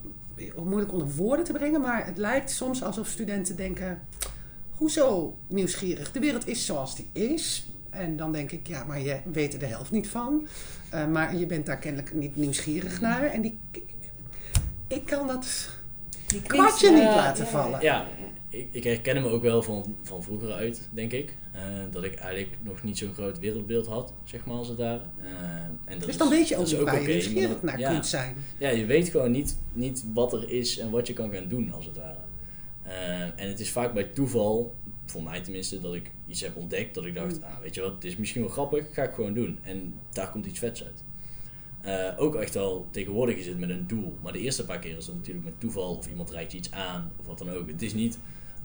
[0.56, 4.00] moeilijk onder woorden te brengen, maar het lijkt soms alsof studenten denken:
[4.78, 6.12] hoezo nieuwsgierig?
[6.12, 7.66] De wereld is zoals die is.
[7.90, 10.46] En dan denk ik, ja, maar je weet er de helft niet van.
[10.94, 13.24] Uh, maar je bent daar kennelijk niet nieuwsgierig naar.
[13.24, 13.58] En die,
[14.86, 15.68] ik kan dat
[16.26, 17.80] Die kwartje niet ja, laten ja, vallen.
[17.80, 18.06] Ja,
[18.48, 21.36] ik, ik herken hem ook wel van, van vroeger uit, denk ik.
[21.54, 25.02] Uh, dat ik eigenlijk nog niet zo'n groot wereldbeeld had, zeg maar, als het ware.
[25.20, 25.26] Uh,
[25.84, 27.90] en dat dus dan is, weet je ook waar je nieuwsgierig naar ja.
[27.90, 28.36] kunt zijn.
[28.58, 31.72] Ja, je weet gewoon niet, niet wat er is en wat je kan gaan doen,
[31.72, 32.27] als het ware.
[32.88, 34.74] Uh, en het is vaak bij toeval,
[35.06, 36.94] voor mij tenminste, dat ik iets heb ontdekt.
[36.94, 37.42] Dat ik dacht, Mm.
[37.42, 39.58] ah, weet je wat, dit is misschien wel grappig, ga ik gewoon doen.
[39.62, 41.02] En daar komt iets vets uit.
[41.84, 44.16] Uh, ook echt wel, tegenwoordig is het met een doel.
[44.22, 46.72] Maar de eerste paar keer is het natuurlijk met toeval of iemand reikt je iets
[46.72, 47.68] aan of wat dan ook.
[47.68, 48.18] Het is niet,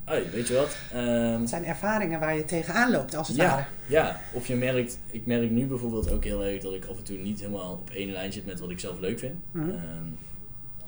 [0.03, 0.77] hey, weet je wat.
[0.93, 3.65] Um, het zijn ervaringen waar je tegenaan loopt, als het ja, ware.
[3.87, 7.03] Ja, of je merkt, ik merk nu bijvoorbeeld ook heel erg dat ik af en
[7.03, 9.35] toe niet helemaal op één lijn zit met wat ik zelf leuk vind.
[9.51, 9.69] Mhm.
[9.69, 10.17] Um,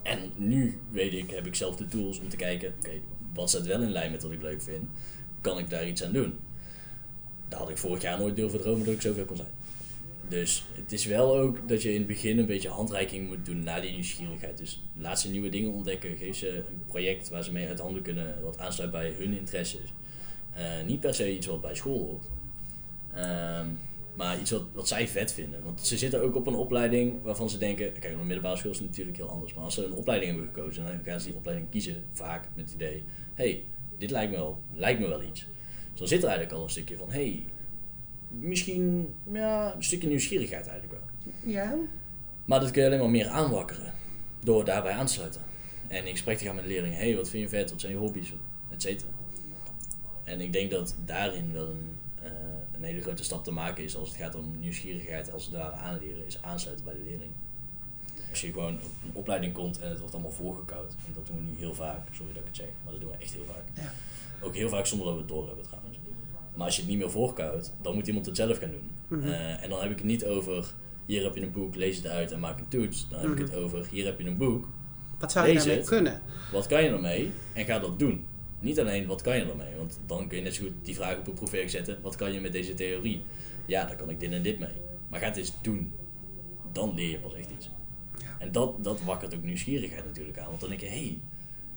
[0.01, 3.01] en nu weet ik, heb ik zelf de tools om te kijken, oké, okay,
[3.35, 4.83] wat staat wel in lijn met wat ik leuk vind?
[5.41, 6.33] Kan ik daar iets aan doen?
[7.47, 9.49] Daar had ik vorig jaar nooit durven dromen dat ik zoveel kon zijn.
[10.27, 13.63] Dus het is wel ook dat je in het begin een beetje handreiking moet doen
[13.63, 14.57] naar die nieuwsgierigheid.
[14.57, 16.17] Dus laat ze nieuwe dingen ontdekken.
[16.17, 19.93] Geef ze een project waar ze mee uit handen kunnen, wat aansluit bij hun interesses.
[20.57, 22.25] Uh, niet per se iets wat bij school hoort.
[23.17, 23.79] Um,
[24.15, 25.63] Maar iets wat, wat zij vet vinden.
[25.63, 27.99] Want ze zitten ook op een opleiding waarvan ze denken...
[27.99, 29.53] Kijk, op middelbare school is het natuurlijk heel anders.
[29.53, 30.83] Maar als ze een opleiding hebben gekozen...
[30.83, 33.03] dan gaan ze die opleiding kiezen vaak met het idee...
[33.35, 33.63] hey,
[33.97, 35.47] dit lijkt me wel, lijkt me wel iets.
[35.89, 37.11] Dus dan zit er eigenlijk al een stukje van...
[37.11, 37.45] hey,
[38.29, 41.33] misschien ja, een stukje nieuwsgierigheid eigenlijk wel.
[41.53, 41.75] Ja.
[42.45, 43.93] Maar dat kun je alleen maar meer aanwakkeren.
[44.43, 45.41] Door daarbij aan te sluiten.
[45.87, 46.97] En in gesprek te gaan met de leerlingen.
[46.97, 47.69] hey, wat vind je vet?
[47.69, 48.33] Wat zijn je hobby's?
[48.71, 49.09] Et cetera.
[50.23, 52.31] En ik denk dat daarin wel een, eh,
[52.71, 55.75] een hele grote stap te maken is als het gaat om nieuwsgierigheid als het ware
[55.75, 57.31] aanleren, is aansluiten bij de leerling.
[58.35, 61.35] Als je gewoon op een opleiding komt en het wordt allemaal voorgekoud, en dat doen
[61.35, 63.45] we nu heel vaak, sorry dat ik het zeg, maar dat doen we echt heel
[63.45, 63.63] vaak.
[63.73, 63.91] Ja.
[64.45, 65.97] Ook heel vaak zonder dat we het door hebben trouwens.
[66.55, 68.89] Maar als je het niet meer voorkoudt, dan moet iemand het zelf gaan doen.
[69.19, 69.27] Mhm.
[69.27, 70.73] Eh, en dan heb ik het niet over,
[71.05, 73.07] hier heb je een boek, lees het uit en maak een toets.
[73.09, 73.43] Dan heb ik Mhm.
[73.45, 74.67] het over, hier heb je een boek,
[75.19, 76.21] Wat zou je daarmee kunnen?
[76.51, 77.31] wat kan je ermee?
[77.53, 78.25] En ga dat doen.
[78.59, 81.17] Niet alleen wat kan je ermee, want dan kun je net zo goed die vraag
[81.17, 81.97] op een proefwerk zetten.
[82.01, 83.21] Wat kan je met deze theorie?
[83.65, 84.73] Ja, daar kan ik dit en dit mee.
[85.09, 85.93] Maar ga het eens doen.
[86.71, 87.69] Dan leer je pas echt iets.
[88.45, 90.47] En dat, dat wakkert ook nieuwsgierigheid natuurlijk aan.
[90.47, 91.19] Want dan denk je, hé, hey,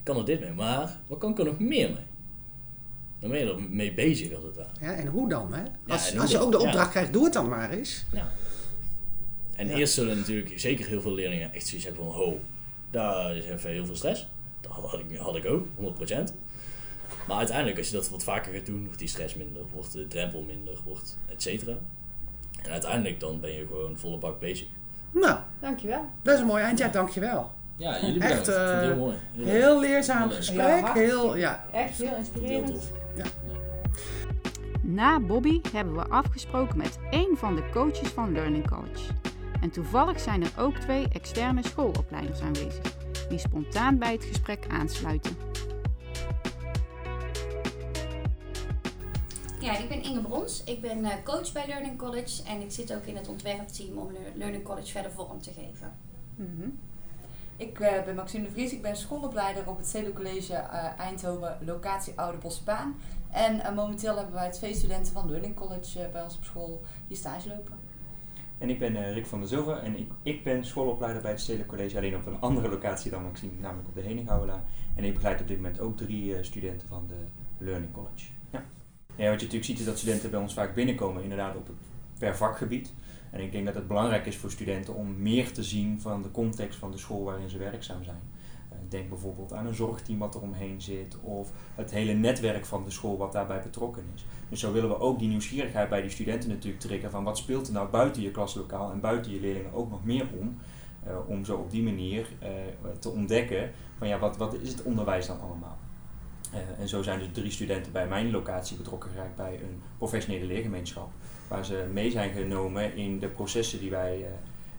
[0.03, 2.05] kan er dit mee, maar wat kan ik er nog meer mee?
[3.19, 4.69] Dan ben je er mee bezig als het ware.
[4.81, 5.53] Ja, en hoe dan?
[5.55, 5.63] Hè?
[5.89, 6.65] Als, als je ook de Ja.
[6.65, 8.05] opdracht krijgt, doe het dan maar eens.
[8.13, 8.29] Ja.
[9.55, 12.41] En eerst zullen natuurlijk zeker heel veel leerlingen echt zoiets hebben van, ho,
[12.91, 14.29] daar is even heel veel stress.
[14.61, 15.71] Dat had ik, had ik ook, 100%.
[17.27, 20.09] Maar uiteindelijk, als je dat wat vaker gaat doen, wordt die stress minder, wordt de
[20.09, 21.77] drempel minder, wordt et cetera.
[22.63, 24.67] En uiteindelijk dan ben je gewoon volle bak bezig.
[25.11, 26.05] Nou, Dankjewel.
[26.23, 26.79] dat is een mooi eind.
[26.79, 27.51] Ja, dankjewel.
[27.77, 28.47] Ja, jullie Echt, bedankt.
[28.47, 29.16] Het heel eh, mooi.
[29.37, 30.81] Heel leerzaam gesprek.
[30.81, 30.92] Ja.
[30.92, 31.64] Heel, ja.
[31.73, 32.66] Echt heel Heel inspirerend.
[32.66, 32.90] tof.
[34.83, 39.12] Na Bobby hebben we afgesproken met één van de coaches van Learning College.
[39.61, 42.81] En toevallig zijn er ook twee externe schoolopleiders aanwezig,
[43.29, 45.37] die spontaan bij het gesprek aansluiten.
[49.69, 50.65] Ja, ik ben Inge Brons.
[50.65, 54.13] Ik ben eh, coach bij Learning College en ik zit ook in het ontwerpteam om
[54.13, 55.97] Le- Learning College verder vorm te geven.
[56.37, 56.69] Mhm.
[57.57, 61.59] Ik eh, ben Maxime de Vries, ik ben schoolopleider op het Stedelijk College eh, Eindhoven,
[61.65, 62.97] locatie Oude Bosbaan.
[63.31, 67.49] En momenteel hebben wij twee studenten van Learning College bij ons op school die stage
[67.49, 67.75] lopen.
[68.59, 71.41] En ik ben eh, Rick van der Zilver en ik, ik ben schoolopleider bij het
[71.41, 74.65] Stedelijk College, alleen op een andere locatie dan Maxime, namelijk op de Heningouwela.
[74.95, 77.25] En ik begeleid op dit moment ook drie eh, studenten van de
[77.65, 78.27] Learning College.
[79.19, 79.31] Ja.
[79.31, 81.77] wat je natuurlijk ziet is dat studenten bij ons vaak binnenkomen, inderdaad op het,
[82.19, 82.93] per vakgebied.
[83.31, 86.31] En ik denk dat het belangrijk is voor studenten om meer te zien van de
[86.31, 88.21] context van de school waarin ze werkzaam zijn.
[88.71, 92.85] Eh, Denk bijvoorbeeld aan een zorgteam wat er omheen zit, of het hele netwerk van
[92.85, 94.25] de school wat daarbij betrokken is.
[94.49, 97.67] Dus zo willen we ook die nieuwsgierigheid bij die studenten natuurlijk triggeren van wat speelt
[97.67, 100.59] er nou buiten je klaslokaal en buiten je leerlingen ook nog meer om.
[101.07, 102.51] eh, om zo op die manier eh,
[102.99, 105.79] te ontdekken van ja, wat, wat is het onderwijs dan allemaal.
[106.53, 110.45] Eh, en zo zijn dus drie studenten bij mijn locatie betrokken geraakt bij een professionele
[110.45, 111.11] leergemeenschap.
[111.49, 114.31] Waar ze mee zijn genomen in de processen die wij, eh,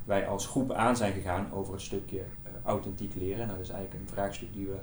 [0.04, 3.48] wij als groep aan zijn gegaan over het stukje eh, authentiek leren.
[3.48, 4.78] Nou, dat is eigenlijk een vraagstuk die we,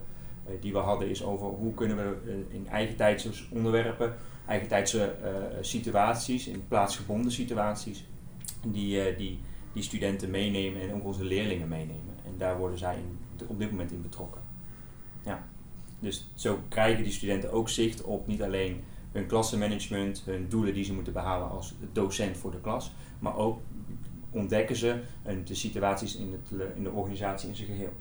[0.60, 4.14] die we hadden, is over hoe kunnen we in eigen tijdse onderwerpen,
[4.46, 5.14] eigen tijdse
[5.60, 8.04] situaties, in plaatsgebonden situaties,
[8.66, 9.40] die, die,
[9.72, 12.14] die studenten meenemen en ook onze leerlingen meenemen.
[12.24, 14.45] En daar worden zij in, op dit moment in betrokken.
[15.98, 20.84] Dus zo krijgen die studenten ook zicht op niet alleen hun klassenmanagement, hun doelen die
[20.84, 23.60] ze moeten behalen als docent voor de klas, maar ook
[24.30, 27.92] ontdekken ze een- de situaties in, het, le- in de organisatie in zijn geheel.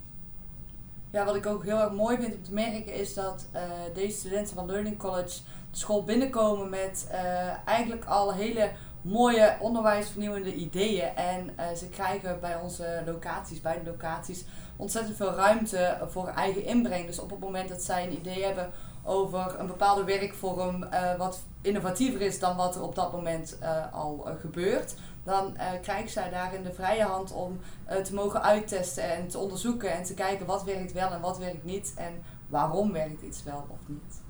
[1.12, 3.62] Ja, wat ik ook heel erg mooi vind om te merken is dat eh,
[3.94, 5.40] deze studenten van Learning College
[5.72, 8.72] de school binnenkomen met eh, eigenlijk al hele
[9.06, 11.16] mooie onderwijsvernieuwende ideeën.
[11.16, 16.66] En eh, ze krijgen bij onze locaties, bij de locaties, ontzettend veel ruimte voor eigen
[16.66, 17.06] inbreng.
[17.06, 18.72] Dus op het moment dat zij een idee hebben
[19.04, 23.94] over een bepaalde werkvorm eh, wat innovatiever is dan wat er op dat moment eh,
[23.94, 27.60] al gebeurt, dan krijgen zij daarin de vrije hand om
[28.04, 31.64] te mogen uittesten en te onderzoeken en te kijken wat werkt wel en wat werkt
[31.64, 34.25] niet en waarom werkt iets wel of niet.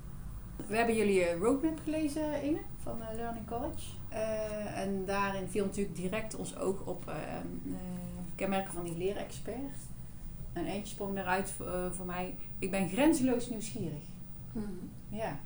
[0.66, 3.96] We hebben jullie eh, roadmap gelezen, Inge, van eh, Learning College.
[4.16, 7.40] Eh, en daarin viel natuurlijk direct ons oog op eh, eh,
[8.34, 9.76] kenmerken van die leerexpert.
[10.52, 11.52] En eentje sprong daaruit
[11.96, 12.34] voor mij.
[12.58, 14.02] Ik ben grenzeloos nieuwsgierig.
[15.08, 15.38] Ja.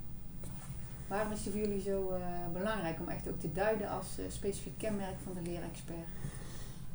[1.09, 2.13] Waarom is die voor jullie zo
[2.53, 6.07] belangrijk om echt ook te duiden als specifiek kenmerk van de leerexpert?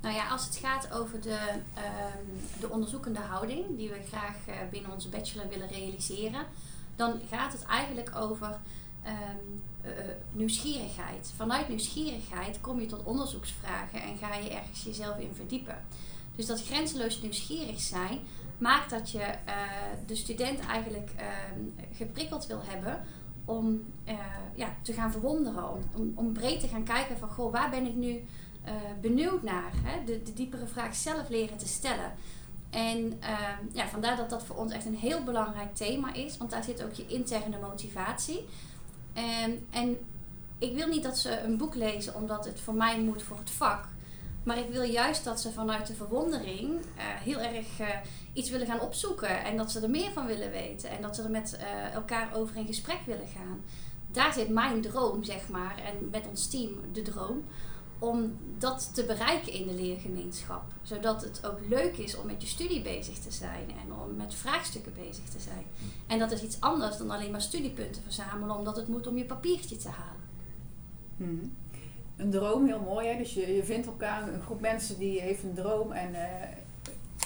[0.01, 1.39] Nou ja, als het gaat over de,
[1.73, 4.35] ehm, de onderzoekende houding die we graag
[4.69, 6.45] binnen onze bachelor willen realiseren,
[6.95, 8.60] dan gaat het eigenlijk over
[9.03, 9.15] ehm,
[9.81, 9.91] eh,
[10.31, 11.34] nieuwsgierigheid.
[11.36, 15.77] Vanuit nieuwsgierigheid kom je tot onderzoeksvragen en ga je ergens jezelf in verdiepen.
[16.36, 18.19] Dus dat grenzeloos nieuwsgierig zijn
[18.58, 19.55] maakt dat je eh,
[20.05, 21.60] de student eigenlijk ehm,
[21.93, 23.03] geprikkeld wil hebben
[23.45, 24.15] om eh,
[24.55, 25.69] ja, te gaan verwonderen.
[25.95, 28.23] Om, om, breed te gaan kijken van, goh, waar ben ik nu
[28.63, 29.71] eh, benieuwd naar?
[29.84, 30.03] Hè?
[30.03, 32.13] De, de diepere vraag zelf leren te stellen.
[32.75, 36.38] En ehm, ja, vandaar dat dat voor ons echt een heel belangrijk thema is.
[36.38, 38.45] Want daar zit ook je interne motivatie.
[39.13, 39.97] En, en
[40.57, 43.49] ik wil niet dat ze een boek lezen omdat het voor mij moet voor het
[43.49, 43.88] vak.
[44.43, 47.88] Maar ik wil juist dat ze vanuit de verwondering eh, heel erg eh,
[48.33, 49.43] iets willen gaan opzoeken.
[49.43, 50.89] En dat ze er meer van willen weten.
[50.89, 53.63] En dat ze er met eh, elkaar over in gesprek willen gaan.
[54.11, 55.75] Daar zit mijn droom, zeg maar.
[55.77, 57.45] En met ons team de droom.
[57.99, 60.63] Om dat te bereiken in de leergemeenschap.
[60.81, 63.65] Zodat het ook leuk is om met je studie bezig te zijn.
[63.69, 65.65] En om met vraagstukken bezig te zijn.
[66.08, 68.55] En dat is iets anders dan alleen maar studiepunten verzamelen.
[68.58, 70.23] Omdat het moet om je papiertje te halen.
[71.17, 71.45] Mhm.
[72.17, 73.08] Een droom, heel mooi.
[73.08, 73.17] Hè?
[73.17, 76.47] Dus je, je vindt elkaar, een groep mensen die heeft een droom en eh,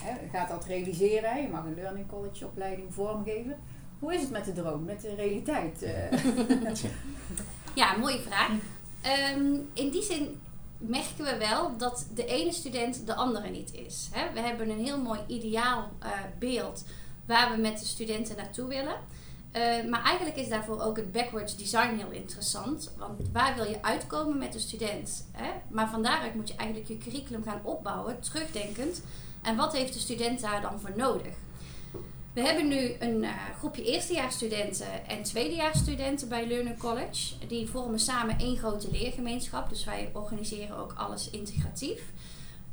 [0.02, 1.30] hè, gaat dat realiseren.
[1.32, 1.40] Hè?
[1.40, 3.58] Je mag een learning college opleiding vormgeven.
[4.00, 5.82] Hoe is het met de droom, met de realiteit?
[5.82, 6.12] eh?
[7.76, 8.50] Ja, mooie vraag.
[9.02, 10.40] Ehm, in die zin
[10.80, 14.10] merken we wel dat de ene student de andere niet is.
[14.12, 14.34] Hè?
[14.34, 16.84] We hebben een heel mooi ideaal eh, beeld
[17.26, 18.96] waar we met de studenten naartoe willen.
[19.52, 22.92] Eh, maar eigenlijk is daarvoor ook het backwards design heel interessant.
[22.98, 25.26] Want waar wil je uitkomen met de student?
[25.32, 25.52] Hè?
[25.70, 29.02] Maar van daaruit moet je eigenlijk je curriculum gaan opbouwen, terugdenkend.
[29.42, 31.34] En wat heeft de student daar dan voor nodig?
[32.40, 37.48] We hebben nu een eh, groepje eerstejaarsstudenten en tweedejaarsstudenten bij Learning College.
[37.48, 39.70] Die vormen samen één grote leergemeenschap.
[39.70, 42.02] Dus wij organiseren ook alles integratief.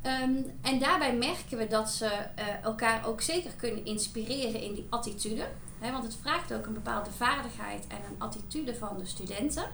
[0.03, 4.87] Ehm, en daarbij merken we dat ze eh, elkaar ook zeker kunnen inspireren in die
[4.91, 5.47] attitude.
[5.81, 9.65] Want het vraagt ook een bepaalde vaardigheid en een attitude van de studenten.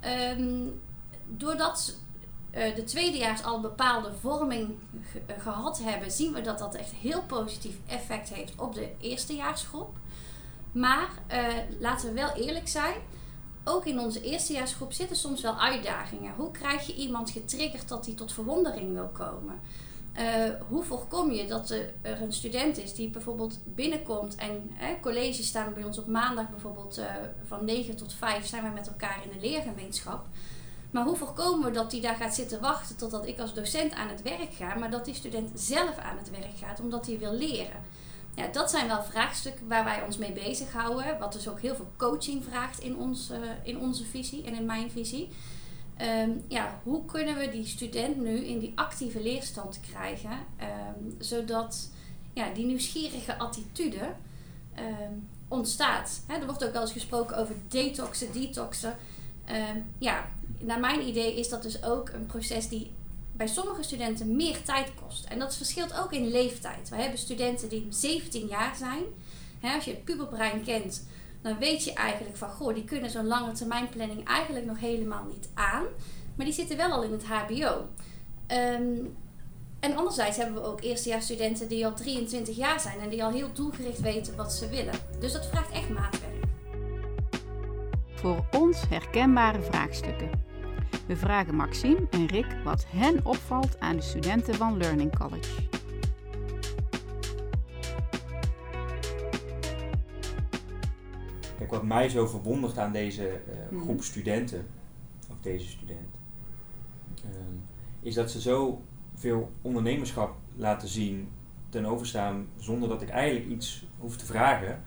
[0.00, 0.66] Ehm,
[1.26, 1.96] doordat
[2.54, 4.68] eh, de tweedejaars al bepaalde vorming
[5.26, 9.96] eh, gehad hebben, zien we dat dat echt heel positief effect heeft op de eerstejaarsgroep.
[10.72, 11.44] Maar eh,
[11.78, 12.94] laten we wel eerlijk zijn,
[13.64, 16.34] ook in onze eerstejaarsgroep zitten soms wel uitdagingen.
[16.36, 19.60] Hoe krijg je iemand getriggerd dat hij tot verwondering wil komen?
[20.68, 25.74] Hoe voorkom je dat er een student is die bijvoorbeeld binnenkomt en eh, colleges staan
[25.74, 27.00] bij ons op maandag bijvoorbeeld
[27.46, 30.26] van 9 tot 5 zijn we met elkaar in de leergemeenschap.
[30.94, 34.08] Maar hoe voorkomen we dat die daar gaat zitten wachten totdat ik als docent aan
[34.08, 37.32] het werk ga, maar dat die student zelf aan het werk gaat omdat hij wil
[37.32, 37.82] leren?
[38.34, 41.90] Ja, dat zijn wel vraagstukken waar wij ons mee bezighouden, wat dus ook heel veel
[41.96, 45.28] coaching vraagt in, ons, eh, in onze visie en in mijn visie.
[45.96, 51.90] Ehm, ja, hoe kunnen we die student nu in die actieve leerstand krijgen, ehm, zodat
[52.32, 54.12] ja, die nieuwsgierige attitude
[54.74, 55.12] ehm,
[55.48, 56.20] ontstaat.
[56.26, 58.96] Er wordt ook wel eens gesproken over detoxen, detoxen.
[59.98, 60.24] Ja,
[60.58, 62.90] naar mijn idee is dat dus ook een proces die
[63.36, 65.24] bij sommige studenten meer tijd kost.
[65.24, 66.88] En dat verschilt ook in leeftijd.
[66.88, 69.02] We hebben studenten die 17 jaar zijn.
[69.74, 71.06] Als je het puberbrein kent,
[71.42, 75.24] dan weet je eigenlijk van, goh, die kunnen zo'n lange termijn planning eigenlijk nog helemaal
[75.24, 75.84] niet aan.
[76.36, 77.88] Maar die zitten wel al in het HBO.
[78.46, 78.96] Ehm,
[79.80, 83.52] en anderzijds hebben we ook eerstejaarsstudenten die al 23 jaar zijn en die al heel
[83.52, 84.94] doelgericht weten wat ze willen.
[85.20, 86.43] Dus dat vraagt echt maatwerk.
[88.24, 90.30] Voor ons herkenbare vraagstukken.
[91.06, 95.50] We vragen Maxime en Rick wat hen opvalt aan de studenten van Learning College.
[101.58, 103.80] Kijk, wat mij zo verwondert aan deze eh, Mhm.
[103.82, 104.66] groep studenten,
[105.30, 106.14] of deze student,
[107.24, 107.54] ehm,
[108.00, 108.82] is dat ze zo
[109.14, 111.28] veel ondernemerschap laten zien
[111.68, 114.82] ten overstaan zonder dat ik eigenlijk iets hoef te vragen.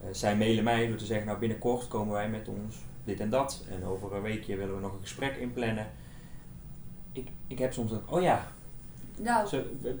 [0.00, 3.30] Eh, zij mailen mij door te zeggen, nou binnenkort komen wij met ons dit en
[3.30, 5.86] dat en over een weekje willen we nog een gesprek inplannen.
[7.12, 8.46] Ik, ik heb soms dat, oh ja,
[9.18, 9.48] Nou,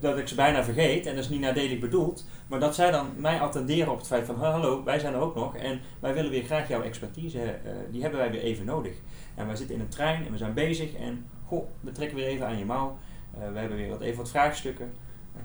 [0.00, 3.06] dat ik ze bijna vergeet, en dat is niet nadelig bedoeld, maar dat zij dan
[3.16, 6.30] mij attenderen op het feit van, hallo, wij zijn er ook nog en wij willen
[6.30, 8.94] weer graag jouw expertise, eh, die hebben wij weer even nodig.
[9.34, 12.26] En wij zitten in een trein en we zijn bezig en, goh, we trekken weer
[12.26, 12.98] even aan je mouw,
[13.40, 14.92] Eh, we hebben weer wat, even wat vraagstukken.
[15.34, 15.40] Eh,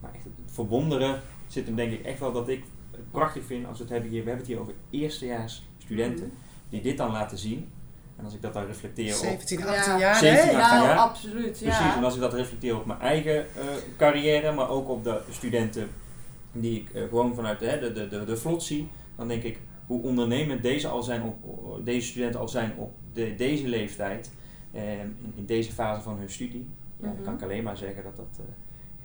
[0.00, 2.64] maar echt, het verwonderen zit hem denk ik echt wel dat ik
[3.10, 6.32] prachtig vind als we het hebben hier, we hebben het hier over eerstejaars studenten,
[6.68, 7.68] die dit dan laten zien.
[8.16, 9.64] En als ik dat dan reflecteer op 17, Ja.
[9.66, 10.62] 18 jaar, 17, hè?
[10.62, 10.96] 18 nou, jaar.
[10.98, 11.42] absoluut.
[11.50, 12.00] Precies, en Ja.
[12.02, 13.64] als ik dat reflecteer op mijn eigen eh,
[13.96, 15.88] carrière, maar ook op de studenten
[16.52, 19.58] die ik eh, gewoon vanuit de, de, de, de, de vlot zie, dan denk ik
[19.86, 21.36] hoe ondernemend deze, al zijn op,
[21.84, 24.30] deze studenten al zijn op de, deze leeftijd,
[24.72, 26.68] eh, in, in deze fase van hun studie.
[26.96, 28.44] Ja, Dan kan ik alleen maar zeggen dat dat, eh,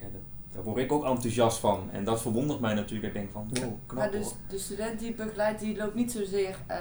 [0.02, 0.22] ja, dat,
[0.56, 1.90] daar word ik ook enthousiast van.
[1.92, 3.08] En dat verwondert mij natuurlijk.
[3.08, 4.34] Ik denk van, wow, knap Maar dus hoor.
[4.48, 6.78] de student die ik begeleid, die loopt niet zozeer eh,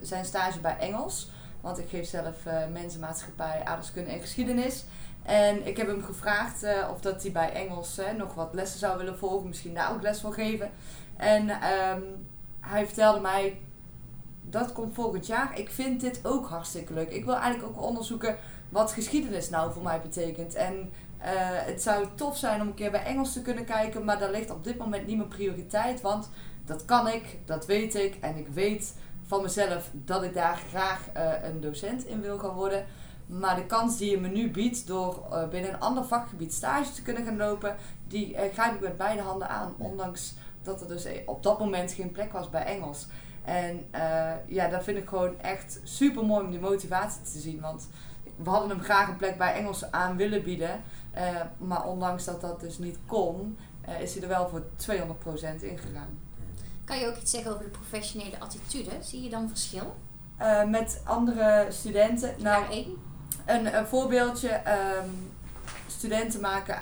[0.00, 1.30] zijn stage bij Engels.
[1.60, 4.84] Want ik geef zelf eh mensenmaatschappij, aardrijkskunde en geschiedenis.
[5.22, 8.98] En ik heb hem gevraagd eh, of dat hij bij Engels nog wat lessen zou
[8.98, 9.48] willen volgen.
[9.48, 10.70] Misschien daar ook les voor geven.
[11.16, 12.00] En ehm,
[12.60, 13.58] hij vertelde mij
[14.50, 15.58] dat komt volgend jaar.
[15.58, 17.10] Ik vind dit ook hartstikke leuk.
[17.10, 18.36] Ik wil eigenlijk ook onderzoeken
[18.68, 20.54] wat geschiedenis nou voor mij betekent.
[20.54, 20.92] En
[21.64, 24.50] het zou tof zijn om een keer bij Engels te kunnen kijken, maar dat ligt
[24.50, 26.00] op dit moment niet mijn prioriteit.
[26.00, 26.30] Want
[26.64, 28.16] dat kan ik, dat weet ik.
[28.20, 28.94] En ik weet
[29.26, 32.84] van mezelf dat ik daar graag eh, een docent in wil gaan worden.
[33.26, 36.92] Maar de kans die je me nu biedt door eh, binnen een ander vakgebied stage
[36.92, 37.76] te kunnen gaan lopen,
[38.08, 39.74] die eh, grijp ik met beide handen aan.
[39.78, 43.06] Ondanks dat er dus eh, op dat moment geen plek was bij Engels.
[43.44, 47.60] En eh, ja, dat vind ik gewoon echt super mooi om die motivatie te zien.
[47.60, 47.88] Want
[48.36, 50.82] we hadden hem graag een plek bij Engels aan willen bieden.
[51.16, 55.62] Eh, maar ondanks dat dat dus niet kon, eh, is hij er wel voor 200%
[55.62, 56.18] ingegaan.
[56.84, 58.90] Kan je ook iets zeggen over de professionele attitude?
[59.00, 59.96] Zie je dan verschil?
[60.36, 62.34] Eh, met andere studenten.
[62.38, 62.96] Nou, Jaar één?
[63.46, 64.48] Een, een voorbeeldje.
[64.48, 65.08] ehm,
[65.86, 66.78] studenten maken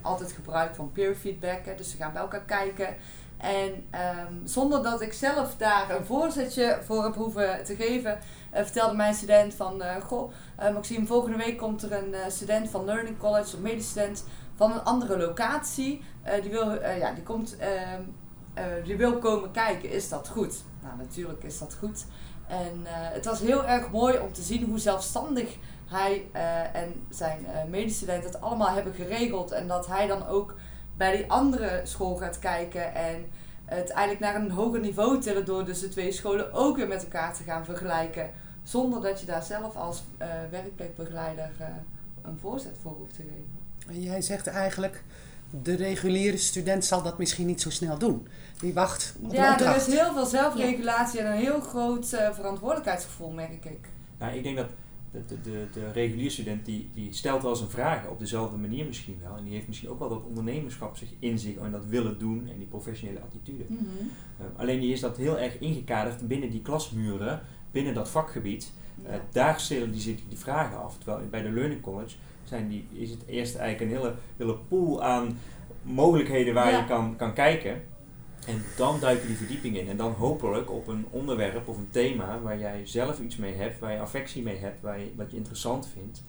[0.00, 1.64] altijd gebruik van peer feedback.
[1.64, 2.96] Hè, dus ze gaan bij elkaar kijken.
[3.42, 8.18] En ehm, zonder dat ik zelf daar een voorzetje voor heb hoeven te geven,
[8.50, 9.82] eh, vertelde mijn student van...
[9.82, 14.24] eh, goh, eh, Maxime, volgende week komt er een student van Learning College, een medestudent
[14.56, 16.02] van een andere locatie.
[16.42, 18.00] Die, wil, ja, die, komt, ehm,
[18.54, 19.90] eh, die wil komen kijken.
[19.90, 20.62] Is dat goed?
[20.82, 22.04] Nou, natuurlijk is dat goed.
[22.48, 26.26] En het was heel erg mooi om te zien hoe zelfstandig hij
[26.72, 29.50] en zijn medestudent het allemaal hebben geregeld.
[29.50, 30.54] En dat hij dan ook
[30.96, 33.24] bij die andere school gaat kijken en
[33.64, 37.02] het eigenlijk naar een hoger niveau tillen door dus de twee scholen ook weer met
[37.02, 38.30] elkaar te gaan vergelijken.
[38.62, 41.66] Zonder dat je daar zelf als eh, werkplekbegeleider eh,
[42.22, 43.60] een voorzet voor hoeft te geven.
[43.88, 45.02] En jij zegt eigenlijk,
[45.62, 48.28] de reguliere student zal dat misschien niet zo snel doen.
[48.60, 53.30] Die wacht op Ja, er is heel veel zelfregulatie en een heel groot eh, verantwoordelijkheidsgevoel,
[53.30, 53.88] merk ik.
[54.18, 54.68] Nou, ik denk dat
[55.12, 58.86] de, de, de, de reguliere student die, die stelt wel zijn vragen op dezelfde manier
[58.86, 59.36] misschien wel.
[59.36, 62.48] En die heeft misschien ook wel dat ondernemerschap zich in zich en dat willen doen
[62.52, 63.64] en die professionele attitude.
[64.38, 68.72] Eh, alleen die is dat heel erg ingekaderd binnen die klasmuren, binnen dat vakgebied.
[69.06, 70.98] Eh, daar stellen die zich die vragen af.
[70.98, 75.02] Terwijl bij de Learning College zijn die, is het eerst eigenlijk een hele, hele pool
[75.02, 75.38] aan
[75.82, 76.78] mogelijkheden waar Ja.
[76.78, 77.82] je kan, kan kijken.
[78.46, 79.88] En dan duiken die verdieping in.
[79.88, 83.78] En dan hopelijk op een onderwerp of een thema waar jij zelf iets mee hebt,
[83.78, 86.22] waar je affectie mee hebt, waar je, wat je interessant vindt,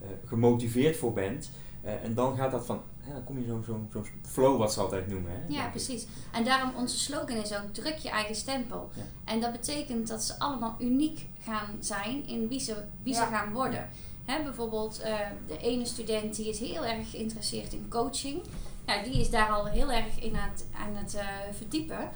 [0.00, 1.50] eh, gemotiveerd voor bent.
[1.82, 2.80] Eh, en dan gaat dat van,
[3.12, 5.30] dan kom je zo'n zo, zo flow wat ze altijd noemen.
[5.32, 5.70] Hè, Ja, ik.
[5.70, 6.06] precies.
[6.32, 8.90] En daarom onze slogan is ook druk je eigen stempel.
[8.94, 9.02] Ja.
[9.24, 13.52] En dat betekent dat ze allemaal uniek gaan zijn in wie ze, wie ze gaan
[13.52, 13.88] worden.
[14.24, 18.40] Hè, bijvoorbeeld eh, de ene student die is heel erg geïnteresseerd in coaching.
[18.86, 22.10] Ja, die is daar al heel erg in aan het, aan het eh, verdiepen.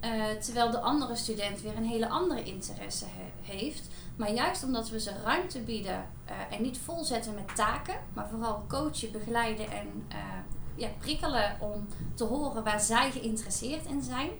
[0.00, 3.82] Eh, terwijl de andere student weer een hele andere interesse he- heeft.
[4.16, 8.64] Maar juist omdat we ze ruimte bieden eh, en niet volzetten met taken, maar vooral
[8.68, 10.16] coachen, begeleiden en eh,
[10.74, 14.30] ja, prikkelen om te horen waar zij geïnteresseerd in zijn,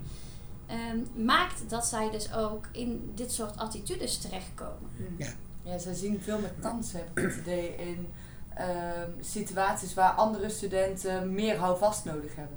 [0.66, 4.90] ehm, maakt dat zij dus ook in dit soort attitudes terechtkomen.
[5.64, 8.06] Ja, zij zien veel meer kansen, heb ik het idee, in
[9.20, 12.56] situaties waar andere studenten meer houvast nodig hebben.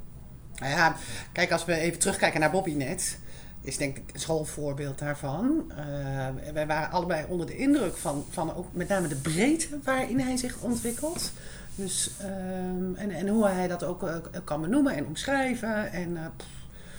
[0.56, 0.96] Nou ja,
[1.32, 3.18] kijk, als we even terugkijken naar Bobby net,
[3.62, 5.72] is denk ik een schoolvoorbeeld daarvan.
[5.72, 10.20] Eh, wij waren allebei onder de indruk van, van ook met name de breedte waarin
[10.20, 11.32] hij zich ontwikkelt.
[11.76, 15.92] Dus, ehm, en, en hoe hij dat ook eh, kan benoemen en omschrijven.
[15.92, 16.26] En, eh,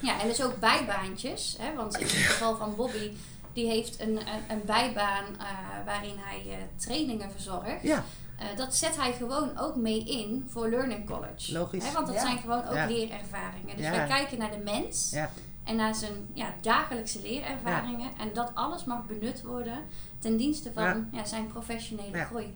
[0.02, 1.56] Ja, en dus ook bijbaantjes.
[1.60, 1.74] Hè?
[1.74, 3.10] Want in het geval van Bobby,
[3.52, 5.46] die heeft een, een, een bijbaan eh,
[5.84, 7.82] waarin hij eh, trainingen verzorgt.
[7.82, 8.04] ja,
[8.38, 11.52] Eh, dat zet hij gewoon ook mee in voor Learning College.
[11.52, 11.84] Logisch.
[11.86, 12.20] Hè, want dat Ja.
[12.20, 12.86] zijn gewoon ook Ja.
[12.86, 13.76] leerervaringen.
[13.76, 13.90] Dus Ja.
[13.90, 15.30] wij kijken naar de mens ja.
[15.64, 18.10] en naar zijn ja, dagelijkse leerervaringen.
[18.18, 19.78] En dat alles mag benut worden
[20.18, 21.04] ten dienste van Ja.
[21.10, 21.24] ja.
[21.24, 22.24] zijn professionele Ja.
[22.24, 22.54] groei.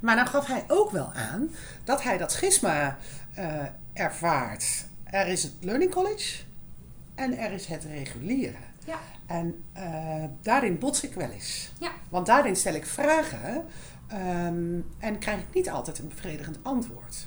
[0.00, 1.50] Maar dan gaf hij ook wel aan
[1.84, 2.98] dat hij dat schisma
[3.34, 3.62] eh,
[3.92, 4.86] ervaart.
[5.04, 6.42] Er is het Learning College
[7.14, 8.56] en er is het reguliere.
[8.86, 8.98] Ja.
[9.26, 11.70] En eh, daarin bots ik wel eens.
[11.80, 11.90] Ja.
[12.08, 13.64] Want daarin stel ik vragen
[14.08, 17.26] ehm, en krijg ik niet altijd een bevredigend antwoord.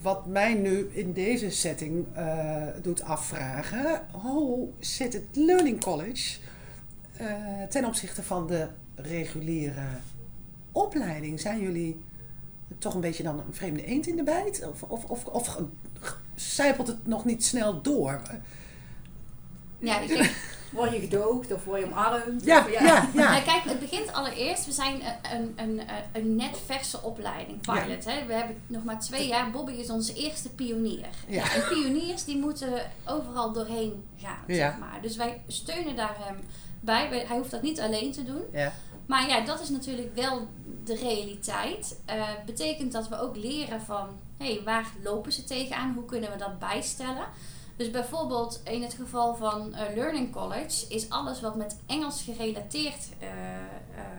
[0.00, 6.38] Wat mij nu in deze setting eh, doet afvragen, hoe zit het Learning College
[7.16, 7.26] eh,
[7.68, 9.86] ten opzichte van de reguliere
[10.72, 11.40] opleiding?
[11.40, 12.00] Zijn jullie
[12.78, 14.68] toch een beetje dan een vreemde eend in de bijt?
[14.68, 15.60] Of, of, of, of
[16.34, 18.22] zijpelt het nog niet snel door?
[19.80, 20.30] Ja, ik denk,
[20.70, 22.44] Word je gedoogd of word je omarmd?
[22.44, 23.08] Ja, Of, ja, ja.
[23.14, 24.66] Nou, kijk, het begint allereerst.
[24.66, 24.94] We zijn
[25.32, 25.80] een, een, een,
[26.12, 28.04] een net verse opleiding, pilot.
[28.04, 28.26] Hè?
[28.26, 29.50] We hebben nog maar twee jaar.
[29.50, 31.06] Bobby is onze eerste pionier.
[31.26, 31.52] Ja.
[31.54, 32.72] En pioniers die moeten
[33.06, 34.54] overal doorheen gaan, Ja.
[34.56, 34.98] zeg maar.
[35.02, 36.36] Dus wij steunen daar hem
[36.80, 37.24] bij.
[37.26, 38.42] Hij hoeft dat niet alleen te doen.
[38.52, 38.72] ja.
[39.06, 40.46] Maar ja, dat is natuurlijk wel
[40.84, 41.96] de realiteit.
[42.04, 44.06] Eh betekent dat we ook leren van,
[44.38, 45.92] hé, hey, waar lopen ze tegenaan?
[45.94, 47.24] Hoe kunnen we dat bijstellen?
[47.80, 53.08] Dus bijvoorbeeld in het geval van eh, Learning College is alles wat met Engels gerelateerd
[53.18, 53.34] eh, eh,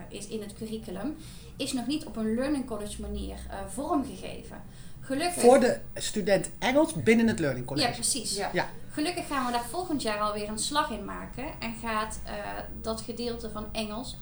[0.09, 1.16] is in het curriculum,
[1.57, 4.64] is nog niet op een Learning College manier eh, vormgegeven.
[5.01, 5.41] Gelukkig.
[5.41, 7.88] Voor de student Engels binnen het Learning College.
[7.88, 8.36] Ja, precies.
[8.36, 8.49] Ja.
[8.53, 8.70] Ja.
[8.91, 12.34] Gelukkig gaan we daar volgend jaar alweer een slag in maken en gaat eh,
[12.82, 14.18] dat gedeelte van Engels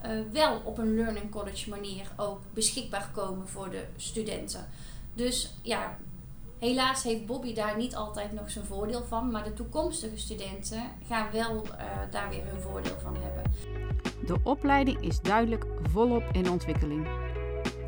[0.00, 4.68] eh, wel op een Learning College manier ook beschikbaar komen voor de studenten.
[5.14, 5.96] Dus ja,
[6.62, 11.26] helaas heeft Bobby daar niet altijd nog zijn voordeel van, maar de toekomstige studenten gaan
[11.32, 13.42] wel eh, daar weer hun voordeel van hebben.
[14.26, 17.06] De opleiding is duidelijk volop in ontwikkeling.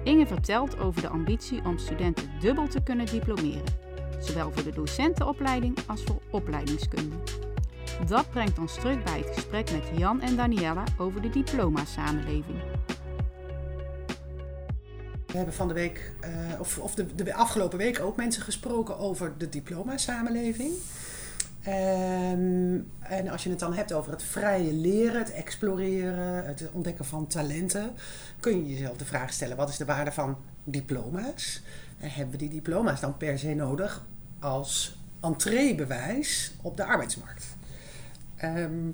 [0.04, 3.64] Inge vertelt over de ambitie om studenten dubbel te kunnen diplomeren,
[4.20, 7.16] zowel voor de docentenopleiding als voor opleidingskunde.
[8.06, 12.73] Dat brengt ons terug bij het gesprek met Jan en Daniela over de diploma-samenleving.
[15.34, 16.30] We hebben van de week, eh,
[16.60, 20.72] of, of de, de afgelopen week ook mensen gesproken over de diploma-samenleving.
[21.62, 27.04] Ehm, en als je het dan hebt over het vrije leren, het exploreren, het ontdekken
[27.04, 27.92] van talenten,
[28.40, 31.62] kun je jezelf de vraag stellen: wat is de waarde van diploma's?
[31.98, 34.06] En hebben we die diploma's dan per se nodig
[34.38, 37.44] als entreebewijs op de arbeidsmarkt?
[38.36, 38.90] Ehm,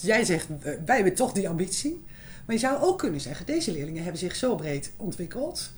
[0.00, 2.04] jij zegt, eh, wij hebben toch die ambitie.
[2.44, 5.70] Maar je zou ook kunnen zeggen, deze leerlingen hebben zich zo breed ontwikkeld.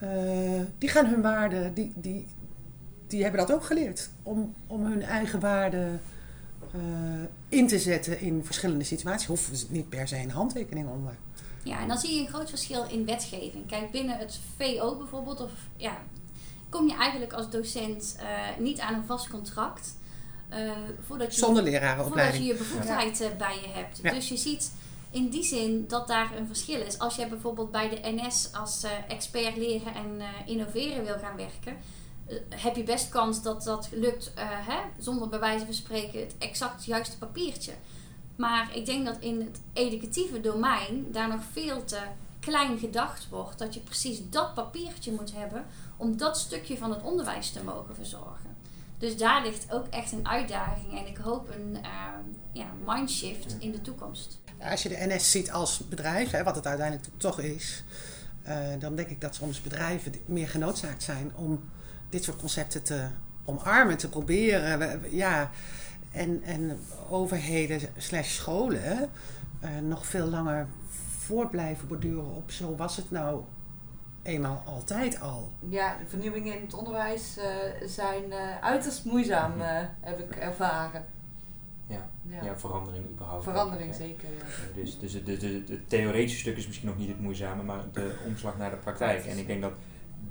[0.00, 2.26] Eh, die gaan hun waarden, die, die,
[3.06, 4.10] die hebben dat ook geleerd.
[4.22, 6.00] Om, om hun eigen waarden
[6.72, 6.80] eh,
[7.48, 9.48] in te zetten in verschillende situaties.
[9.52, 11.14] Ze niet per se een handtekening onder.
[11.62, 13.66] Ja, en dan zie je een groot verschil in wetgeving.
[13.66, 15.98] Kijk, binnen het VO bijvoorbeeld, of ja,
[16.68, 18.26] kom je eigenlijk als docent eh,
[18.58, 19.94] niet aan een vast contract.
[20.48, 20.70] eh,
[21.06, 22.46] voordat je, Zonder voordat je lerarenopleiding.
[22.46, 23.98] je bevoegdheid bij je hebt.
[24.02, 24.10] Ja.
[24.12, 24.72] Dus je ziet
[25.12, 26.98] in die zin dat daar een verschil is.
[26.98, 31.36] Als jij bijvoorbeeld bij de NS als eh, expert leren en eh, innoveren wil gaan
[31.36, 31.76] werken,
[32.26, 36.34] eh, heb je best kans dat dat lukt hè, zonder bij wijze van spreken het
[36.38, 37.72] exact juiste papiertje.
[38.36, 42.00] Maar ik denk dat in het educatieve domein daar nog veel te
[42.40, 47.02] klein gedacht wordt dat je precies dat papiertje moet hebben om dat stukje van het
[47.02, 48.56] onderwijs te mogen verzorgen.
[48.98, 53.72] Dus daar ligt ook echt een uitdaging en ik hoop een ehm, ja, mindshift in
[53.72, 54.40] de toekomst.
[54.70, 57.84] Als je de NS ziet als bedrijf, hè, wat het uiteindelijk toch is,
[58.42, 61.60] eh, dan denk ik dat soms bedrijven meer genoodzaakt zijn om
[62.10, 63.06] dit soort concepten te
[63.44, 64.78] omarmen, te proberen.
[64.78, 65.50] We- Ja,
[66.12, 68.82] en, en overheden slash scholen
[69.60, 70.66] eh, nog veel langer
[71.18, 73.42] voort blijven borduren op zo was het nou
[74.22, 75.52] eenmaal altijd al.
[75.68, 77.44] Ja, de vernieuwingen in het onderwijs eh,
[77.88, 79.52] zijn uiterst moeizaam,
[80.00, 81.04] heb ik ervaren.
[81.92, 82.10] Ja.
[82.22, 82.44] Ja.
[82.44, 83.44] Ja, verandering überhaupt.
[83.44, 84.28] Verandering ook, zeker.
[84.28, 84.80] Ja.
[84.82, 87.84] Dus, dus het de, de, de theoretische stuk is misschien nog niet het moeizame, maar
[87.92, 89.24] de omslag naar de praktijk.
[89.24, 89.72] En ik denk dat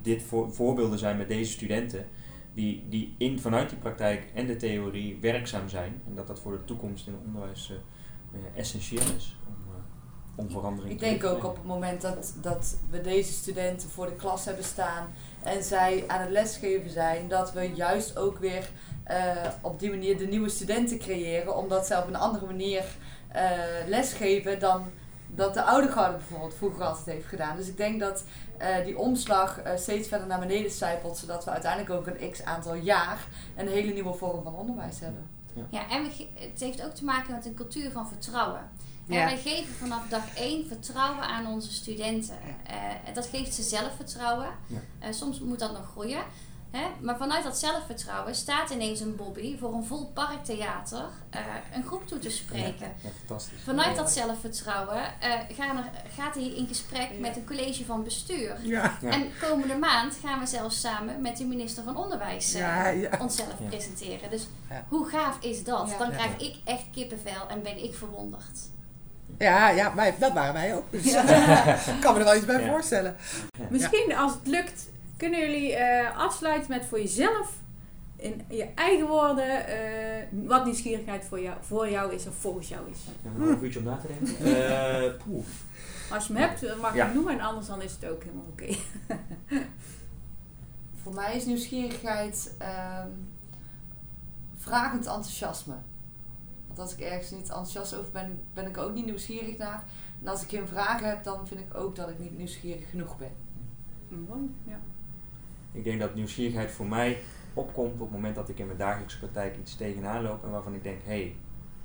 [0.01, 2.05] dit voor, voorbeelden zijn met deze studenten,
[2.53, 6.01] die, die in, vanuit die praktijk en de theorie werkzaam zijn.
[6.07, 9.81] En dat dat voor de toekomst in het onderwijs eh, eh, essentieel is om, eh,
[10.35, 14.05] om verandering Ik te denk ook op het moment dat, dat we deze studenten voor
[14.05, 15.07] de klas hebben staan
[15.43, 18.69] en zij aan het lesgeven zijn, dat we juist ook weer
[19.61, 22.83] op die manier de nieuwe studenten creëren, omdat zij op een andere manier
[23.27, 23.49] eh,
[23.87, 24.83] lesgeven dan
[25.35, 27.55] dat de oude garde bijvoorbeeld vroeger altijd heeft gedaan.
[27.55, 28.23] Dus ik denk dat
[28.57, 32.43] eh, die omslag eh, steeds verder naar beneden zijpelt, zodat we uiteindelijk ook een x
[32.43, 35.27] aantal jaar een hele nieuwe vorm van onderwijs hebben.
[35.69, 38.69] Ja, en we ge- het heeft ook te maken met een cultuur van vertrouwen.
[39.05, 39.19] Ja.
[39.19, 42.35] En wij geven vanaf dag één vertrouwen aan onze studenten.
[42.67, 44.47] Eh, dat geeft ze zelfvertrouwen.
[44.67, 44.77] Ja.
[44.99, 46.21] Eh, soms moet dat nog groeien.
[46.71, 46.87] Hè?
[46.99, 51.39] Maar vanuit dat zelfvertrouwen staat ineens een Bobby voor een vol parktheater eh,
[51.75, 52.93] een groep toe te spreken.
[53.03, 53.57] Ja, fantastisch.
[53.63, 55.83] Vanuit dat zelfvertrouwen eh, gaan er,
[56.17, 58.55] gaat hij in gesprek met een college van bestuur.
[58.61, 59.09] Ja, Ja.
[59.09, 63.09] En komende maand gaan we zelfs samen met de minister van Onderwijs ja, ja.
[63.19, 63.65] onszelf Ja.
[63.67, 64.29] presenteren.
[64.29, 64.85] Dus Ja.
[64.89, 65.89] hoe gaaf is dat?
[65.89, 65.97] Ja.
[65.97, 66.15] Dan Ja.
[66.15, 68.59] krijg ik echt kippenvel en ben ik verwonderd.
[69.39, 70.91] ja, ja wij, dat waren wij ook.
[70.91, 71.05] Dus
[71.93, 72.69] ik kan me er wel iets bij Ja.
[72.71, 73.15] voorstellen.
[73.69, 74.89] Misschien als het lukt,
[75.21, 77.53] kunnen jullie eh, afsluiten met voor jezelf,
[78.15, 82.89] in je eigen woorden, eh, wat nieuwsgierigheid voor jou, voor jou is of volgens jou
[82.89, 82.97] is.
[83.23, 84.45] Ja, een half uurtje om na te denken.
[84.45, 85.45] Eh, poeh.
[86.11, 87.05] Als je hem hebt, dan mag je Ja.
[87.05, 88.73] hem noemen en anders dan is het ook helemaal oké.
[91.01, 93.07] Voor mij is nieuwsgierigheid ehm,
[94.57, 95.75] vragend enthousiasme.
[96.67, 99.83] Want als ik ergens niet enthousiast over ben, ben ik ook niet nieuwsgierig naar.
[100.21, 103.17] En als ik geen vragen heb, dan vind ik ook dat ik niet nieuwsgierig genoeg
[103.17, 103.31] ben.
[104.07, 104.79] Mooi, ja.
[105.71, 107.19] Ik denk dat nieuwsgierigheid voor mij
[107.53, 110.73] opkomt op het moment dat ik in mijn dagelijkse praktijk iets tegenaan loop en waarvan
[110.73, 111.35] ik denk, hé, hey,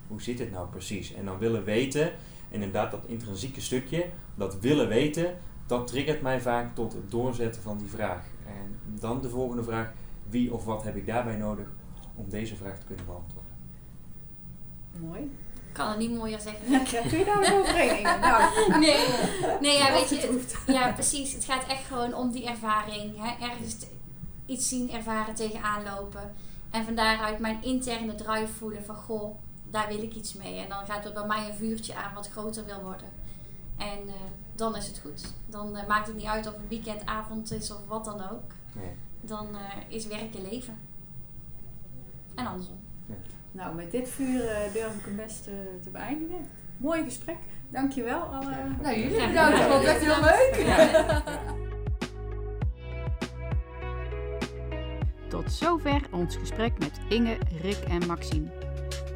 [0.08, 1.14] hoe zit het nou precies?
[1.14, 2.12] En dan willen weten, en
[2.50, 7.78] inderdaad dat intrinsieke stukje, dat willen weten, dat triggert mij vaak tot het doorzetten van
[7.78, 8.24] die vraag.
[8.46, 9.92] En dan de volgende vraag,
[10.28, 11.66] wie of wat heb ik daarbij nodig
[12.14, 13.52] om deze vraag te kunnen beantwoorden.
[15.00, 15.30] Mooi.
[15.76, 16.70] Ik kan het niet mooier zeggen.
[16.70, 17.88] Ja, kun je daar?
[17.98, 18.18] Inge?
[18.18, 18.42] Nou,
[18.84, 19.06] Nee,
[19.60, 21.32] nee ja, weet je, het- ja, precies.
[21.32, 23.14] Het gaat echt gewoon om die ervaring.
[23.18, 23.46] Hè?
[23.46, 23.76] Ergens
[24.46, 26.32] iets zien, ervaren, tegenaan lopen.
[26.70, 29.36] En van daaruit mijn interne drive voelen van, goh,
[29.70, 30.58] daar wil ik iets mee.
[30.58, 33.08] En dan gaat er bij mij een vuurtje aan wat groter wil worden.
[33.78, 34.14] En eh,
[34.54, 35.32] dan is het goed.
[35.46, 38.42] Dan eh, maakt het niet uit of het weekendavond is of wat dan ook.
[38.72, 38.92] Nee.
[39.20, 40.78] Dan eh, is werken leven.
[42.34, 42.78] En andersom.
[43.56, 45.44] Nou, met dit vuur eh, durf ik hem best
[45.82, 46.46] te beëindigen.
[46.76, 47.36] Mooi gesprek.
[47.68, 48.20] Dankjewel.
[48.20, 48.54] Alle...
[48.82, 49.58] Nou, jullie bedankt.
[49.58, 50.66] Ik vond het echt heel leuk.
[50.66, 51.22] Ja.
[55.28, 58.46] Tot zover ons gesprek met Inge, Rick en Maxime.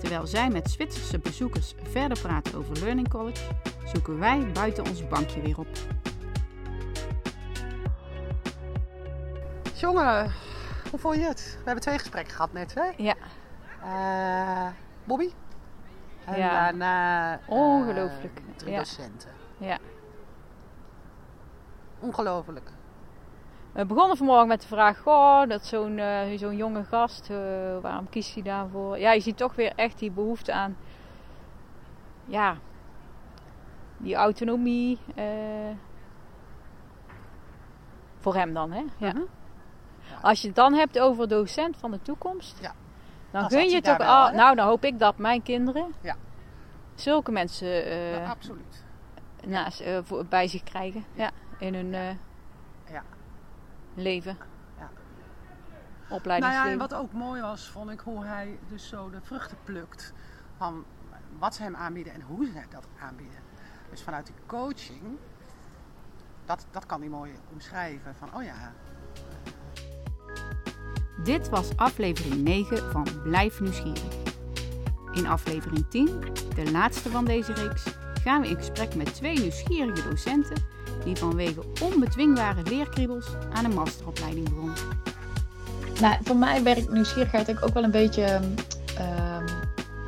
[0.00, 3.42] Terwijl zij met Zwitserse bezoekers verder praten over Learning College,
[3.92, 5.68] zoeken wij buiten ons bankje weer op.
[9.74, 10.32] Jongen,
[10.90, 11.56] hoe vond je het?
[11.58, 12.90] We hebben twee gesprekken gehad net, hè?
[12.96, 13.14] Ja.
[13.82, 14.66] Eh,
[15.04, 15.30] Bobby.
[16.24, 16.50] En Ja.
[16.50, 17.32] daarna...
[17.34, 18.40] eh, Ongelooflijk.
[18.56, 18.78] drie Ja.
[18.78, 19.30] docenten.
[19.58, 19.78] Ja.
[21.98, 22.70] Ongelooflijk.
[23.72, 27.28] We begonnen vanmorgen met de vraag: Goh, dat zo'n eh, zo'n jonge gast,
[27.80, 28.98] waarom kiest hij daarvoor?
[28.98, 30.76] Ja, je ziet toch weer echt die behoefte aan,
[32.24, 32.56] ja,
[33.96, 34.98] die autonomie.
[38.18, 38.82] voor hem dan, hè?
[38.96, 39.12] Ja.
[39.12, 39.22] Mhm.
[40.22, 42.72] Als je het dan hebt over docent van de toekomst, Ja.
[43.30, 44.32] Dan Dan kun je daar wel, al.
[44.32, 46.16] Nou, dan hoop ik dat mijn kinderen Ja.
[46.94, 48.84] zulke mensen eh, absoluut.
[49.46, 51.30] naast, eh, voor, bij zich krijgen ja.
[51.58, 52.08] in hun eh,
[52.92, 53.02] Ja.
[53.94, 54.36] leven.
[54.78, 54.90] Ja.
[56.26, 59.56] Nou ja, en wat ook mooi was, vond ik hoe hij dus zo de vruchten
[59.64, 60.12] plukt
[60.56, 60.84] van
[61.38, 63.38] wat ze hem aanbieden en hoe ze dat aanbieden.
[63.90, 65.18] Dus vanuit die coaching,
[66.44, 68.14] dat, dat kan hij mooi omschrijven.
[68.14, 68.72] Van, oh ja,
[71.24, 74.14] Dit was aflevering 9 van Blijf Nieuwsgierig.
[75.12, 76.06] In aflevering 10,
[76.54, 77.82] de laatste van deze reeks,
[78.22, 80.56] gaan we in gesprek met twee nieuwsgierige docenten
[81.04, 84.74] die vanwege onbedwingbare leerkriebels aan een masteropleiding begonnen.
[86.00, 88.22] Nou, voor mij werkt nieuwsgierigheid ook, wel een beetje.
[88.96, 89.46] ehm,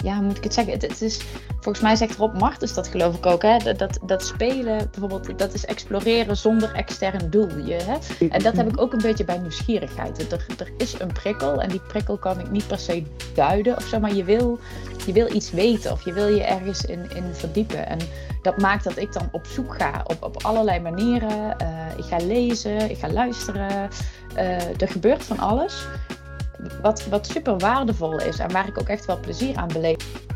[0.04, 0.72] ja, hoe moet ik het zeggen?
[0.72, 1.24] Het is,
[1.62, 3.42] volgens mij zegt Rob Martens dat geloof ik ook.
[3.42, 3.56] Hè?
[3.56, 7.56] Dat, dat, dat spelen, bijvoorbeeld, dat is exploreren zonder extern doel.
[7.56, 7.98] Je?
[8.30, 10.32] En dat heb ik ook een beetje bij nieuwsgierigheid.
[10.32, 13.02] Er, er is een prikkel en die prikkel kan ik niet per se
[13.34, 14.00] duiden of zo.
[14.00, 14.58] Maar je wil,
[15.06, 17.86] je wil iets weten of je wil je ergens in, in verdiepen.
[17.86, 17.98] En
[18.42, 21.58] dat maakt dat ik dan op zoek ga op, op allerlei manieren.
[21.58, 23.88] Eh, ik ga lezen, ik ga luisteren.
[24.34, 25.86] Eh, er gebeurt van alles.
[26.82, 30.30] Wat, wat super waardevol is en waar ik ook echt wel plezier aan beleef.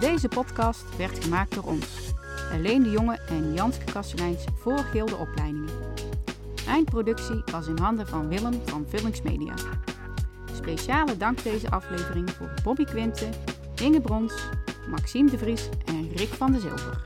[0.00, 1.86] Deze podcast werd gemaakt door ons,
[2.50, 5.70] Helene de Jonge en Janske Kasteleins voor Gilde Opleidingen.
[6.68, 9.54] Eindproductie was in handen van Willem van Vullings Media.
[10.54, 13.30] Speciale dank deze aflevering voor Bobby Quinten,
[13.82, 14.34] Inge Brons,
[14.88, 17.04] Maxime de Vries en Rick van de Zilver.